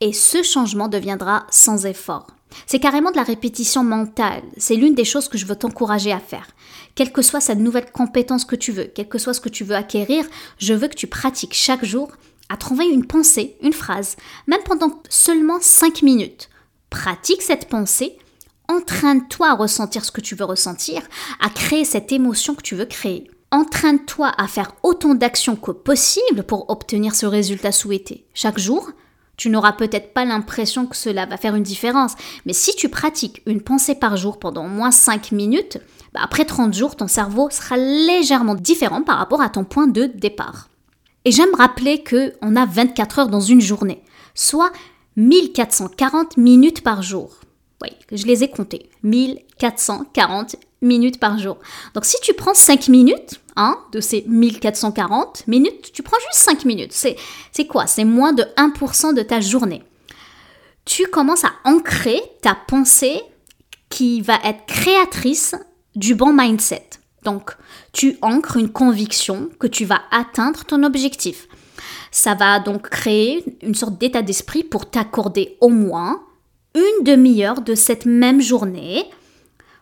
Et 0.00 0.12
ce 0.12 0.42
changement 0.42 0.88
deviendra 0.88 1.46
sans 1.50 1.86
effort. 1.86 2.26
C'est 2.66 2.78
carrément 2.78 3.10
de 3.10 3.16
la 3.16 3.22
répétition 3.22 3.82
mentale. 3.82 4.42
C'est 4.58 4.76
l'une 4.76 4.94
des 4.94 5.04
choses 5.04 5.28
que 5.28 5.38
je 5.38 5.46
veux 5.46 5.56
t'encourager 5.56 6.12
à 6.12 6.20
faire. 6.20 6.46
Quelle 6.94 7.10
que 7.10 7.22
soit 7.22 7.40
cette 7.40 7.58
nouvelle 7.58 7.90
compétence 7.90 8.44
que 8.44 8.54
tu 8.54 8.70
veux, 8.70 8.84
quel 8.94 9.08
que 9.08 9.18
soit 9.18 9.34
ce 9.34 9.40
que 9.40 9.48
tu 9.48 9.64
veux 9.64 9.74
acquérir, 9.74 10.26
je 10.58 10.74
veux 10.74 10.88
que 10.88 10.94
tu 10.94 11.06
pratiques 11.06 11.54
chaque 11.54 11.84
jour 11.84 12.10
à 12.50 12.58
trouver 12.58 12.84
une 12.86 13.06
pensée, 13.06 13.56
une 13.62 13.72
phrase, 13.72 14.16
même 14.46 14.62
pendant 14.64 15.02
seulement 15.08 15.58
5 15.60 16.02
minutes. 16.02 16.48
Pratique 16.90 17.42
cette 17.42 17.68
pensée 17.68 18.18
entraîne-toi 18.68 19.48
à 19.48 19.54
ressentir 19.54 20.04
ce 20.04 20.12
que 20.12 20.20
tu 20.20 20.34
veux 20.34 20.44
ressentir, 20.44 21.02
à 21.40 21.48
créer 21.50 21.84
cette 21.84 22.12
émotion 22.12 22.54
que 22.54 22.62
tu 22.62 22.74
veux 22.74 22.84
créer. 22.84 23.30
Entraîne-toi 23.50 24.32
à 24.36 24.48
faire 24.48 24.72
autant 24.82 25.14
d'actions 25.14 25.56
que 25.56 25.70
possible 25.70 26.42
pour 26.42 26.68
obtenir 26.70 27.14
ce 27.14 27.26
résultat 27.26 27.72
souhaité. 27.72 28.26
Chaque 28.34 28.58
jour, 28.58 28.90
Tu 29.36 29.50
n'auras 29.50 29.72
peut-être 29.72 30.14
pas 30.14 30.24
l'impression 30.24 30.86
que 30.86 30.96
cela 30.96 31.26
va 31.26 31.36
faire 31.36 31.54
une 31.54 31.62
différence, 31.62 32.14
mais 32.46 32.54
si 32.54 32.74
tu 32.74 32.88
pratiques 32.88 33.42
une 33.46 33.60
pensée 33.60 33.94
par 33.94 34.16
jour 34.16 34.38
pendant 34.38 34.64
au 34.64 34.68
moins 34.68 34.90
5 34.90 35.32
minutes, 35.32 35.78
bah, 36.14 36.20
après 36.22 36.46
30 36.46 36.72
jours, 36.72 36.96
ton 36.96 37.06
cerveau 37.06 37.48
sera 37.50 37.76
légèrement 37.76 38.54
différent 38.54 39.02
par 39.02 39.18
rapport 39.18 39.42
à 39.42 39.50
ton 39.50 39.64
point 39.64 39.88
de 39.88 40.06
départ. 40.06 40.68
Et 41.26 41.32
j'aime 41.32 41.54
rappeler 41.54 42.02
qu'on 42.02 42.56
a 42.56 42.64
24 42.64 43.18
heures 43.18 43.28
dans 43.28 43.40
une 43.40 43.60
journée, 43.60 44.02
soit 44.34 44.72
1440 45.16 46.36
minutes 46.38 46.82
par 46.82 47.02
jour. 47.02 47.40
Oui, 47.82 47.90
je 48.10 48.26
les 48.26 48.42
ai 48.42 48.48
comptées. 48.48 48.90
1440 49.02 50.56
minutes 50.82 51.20
par 51.20 51.38
jour. 51.38 51.58
Donc 51.94 52.04
si 52.04 52.16
tu 52.22 52.34
prends 52.34 52.54
5 52.54 52.88
minutes, 52.88 53.40
hein, 53.56 53.78
de 53.92 54.00
ces 54.00 54.24
1440 54.26 55.46
minutes, 55.46 55.92
tu 55.92 56.02
prends 56.02 56.18
juste 56.30 56.42
5 56.44 56.64
minutes. 56.64 56.92
C'est 56.92 57.66
quoi? 57.66 57.86
C'est 57.86 58.04
moins 58.04 58.32
de 58.32 58.44
1% 58.56 59.14
de 59.14 59.22
ta 59.22 59.40
journée. 59.40 59.82
Tu 60.84 61.06
commences 61.06 61.44
à 61.44 61.52
ancrer 61.64 62.20
ta 62.42 62.54
pensée 62.54 63.20
qui 63.88 64.20
va 64.20 64.38
être 64.44 64.66
créatrice 64.66 65.54
du 65.94 66.14
bon 66.14 66.32
mindset. 66.32 66.90
Donc, 67.24 67.56
tu 67.92 68.18
ancres 68.22 68.56
une 68.56 68.70
conviction 68.70 69.50
que 69.58 69.66
tu 69.66 69.84
vas 69.84 70.02
atteindre 70.12 70.64
ton 70.64 70.84
objectif. 70.84 71.48
Ça 72.12 72.34
va 72.34 72.60
donc 72.60 72.88
créer 72.88 73.44
une 73.62 73.74
sorte 73.74 73.98
d'état 73.98 74.22
d'esprit 74.22 74.62
pour 74.62 74.88
t'accorder 74.88 75.56
au 75.60 75.68
moins 75.68 76.22
une 76.76 77.04
demi-heure 77.04 77.62
de 77.62 77.74
cette 77.74 78.06
même 78.06 78.40
journée 78.40 79.04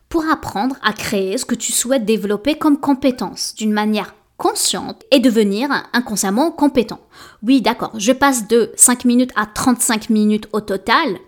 pour 0.09 0.25
apprendre 0.31 0.77
à 0.83 0.93
créer 0.93 1.37
ce 1.39 1.45
que 1.45 1.57
tu 1.57 1.73
souhaites 1.73 2.05
développer 2.05 2.57
comme 2.57 2.79
compétence 2.79 3.55
d'une 3.57 3.73
manière 3.73 4.15
consciente 4.37 5.03
et 5.11 5.19
devenir 5.19 5.71
inconsciemment 5.93 6.51
compétent. 6.53 7.01
Oui, 7.43 7.61
d'accord, 7.61 7.93
je 7.99 8.13
passe 8.13 8.47
de 8.47 8.73
5 8.77 9.05
minutes 9.05 9.33
à 9.37 9.47
35 9.47 10.11
minutes 10.11 10.49
au 10.53 10.61
total, 10.61 11.19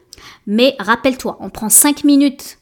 mais 0.46 0.76
rappelle-toi, 0.78 1.36
on 1.40 1.50
prend 1.50 1.68
5 1.68 2.04
minutes 2.04 2.58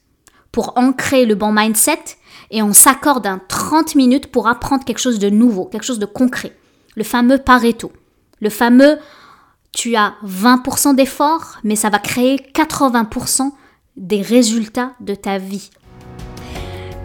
pour 0.50 0.78
ancrer 0.78 1.26
le 1.26 1.34
bon 1.34 1.52
mindset 1.52 2.02
et 2.50 2.62
on 2.62 2.72
s'accorde 2.72 3.26
un 3.26 3.40
30 3.48 3.94
minutes 3.94 4.30
pour 4.30 4.48
apprendre 4.48 4.84
quelque 4.84 5.00
chose 5.00 5.18
de 5.18 5.28
nouveau, 5.28 5.66
quelque 5.66 5.84
chose 5.84 5.98
de 5.98 6.06
concret. 6.06 6.56
Le 6.96 7.04
fameux 7.04 7.38
Pareto. 7.38 7.92
Le 8.40 8.50
fameux 8.50 8.98
tu 9.74 9.96
as 9.96 10.14
20% 10.24 10.94
d'efforts, 10.94 11.58
mais 11.64 11.76
ça 11.76 11.90
va 11.90 11.98
créer 11.98 12.36
80% 12.54 13.50
des 13.96 14.22
résultats 14.22 14.92
de 15.00 15.14
ta 15.14 15.38
vie. 15.38 15.70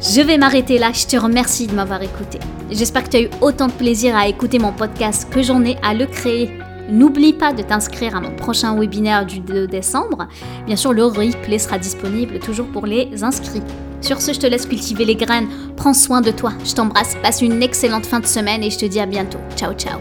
Je 0.02 0.22
vais 0.22 0.38
m'arrêter 0.38 0.78
là, 0.78 0.92
je 0.94 1.06
te 1.06 1.18
remercie 1.18 1.68
de 1.68 1.76
m'avoir 1.76 2.02
écouté. 2.02 2.40
J'espère 2.72 3.04
que 3.04 3.10
tu 3.10 3.18
as 3.18 3.22
eu 3.22 3.30
autant 3.42 3.68
de 3.68 3.74
plaisir 3.74 4.16
à 4.16 4.28
écouter 4.28 4.60
mon 4.60 4.72
podcast 4.72 5.28
que 5.30 5.42
j'en 5.42 5.64
ai 5.66 5.78
à 5.84 5.94
le 5.94 6.06
créer. 6.06 6.50
N'oublie 6.90 7.34
pas 7.34 7.54
de 7.54 7.62
t'inscrire 7.62 8.16
à 8.16 8.22
mon 8.22 8.36
prochain 8.36 8.80
webinaire 8.80 9.26
du 9.26 9.40
2 9.40 9.68
décembre. 9.68 10.28
Bien 10.66 10.76
sûr, 10.76 10.94
le 10.94 11.04
replay 11.04 11.60
sera 11.60 11.78
disponible 11.78 12.40
toujours 12.40 12.68
pour 12.68 12.86
les 12.86 13.24
inscrits. 13.24 13.62
Sur 14.02 14.22
ce, 14.22 14.34
je 14.34 14.40
te 14.40 14.48
laisse 14.48 14.66
cultiver 14.66 15.06
les 15.06 15.16
graines. 15.16 15.50
Prends 15.76 15.94
soin 15.94 16.22
de 16.22 16.32
toi. 16.32 16.54
Je 16.66 16.74
t'embrasse. 16.74 17.16
Passe 17.22 17.42
une 17.42 17.62
excellente 17.62 18.06
fin 18.06 18.22
de 18.22 18.26
semaine 18.26 18.64
et 18.64 18.72
je 18.72 18.80
te 18.80 18.86
dis 18.86 19.00
à 19.00 19.06
bientôt. 19.06 19.40
Ciao, 19.56 19.74
ciao. 19.74 20.00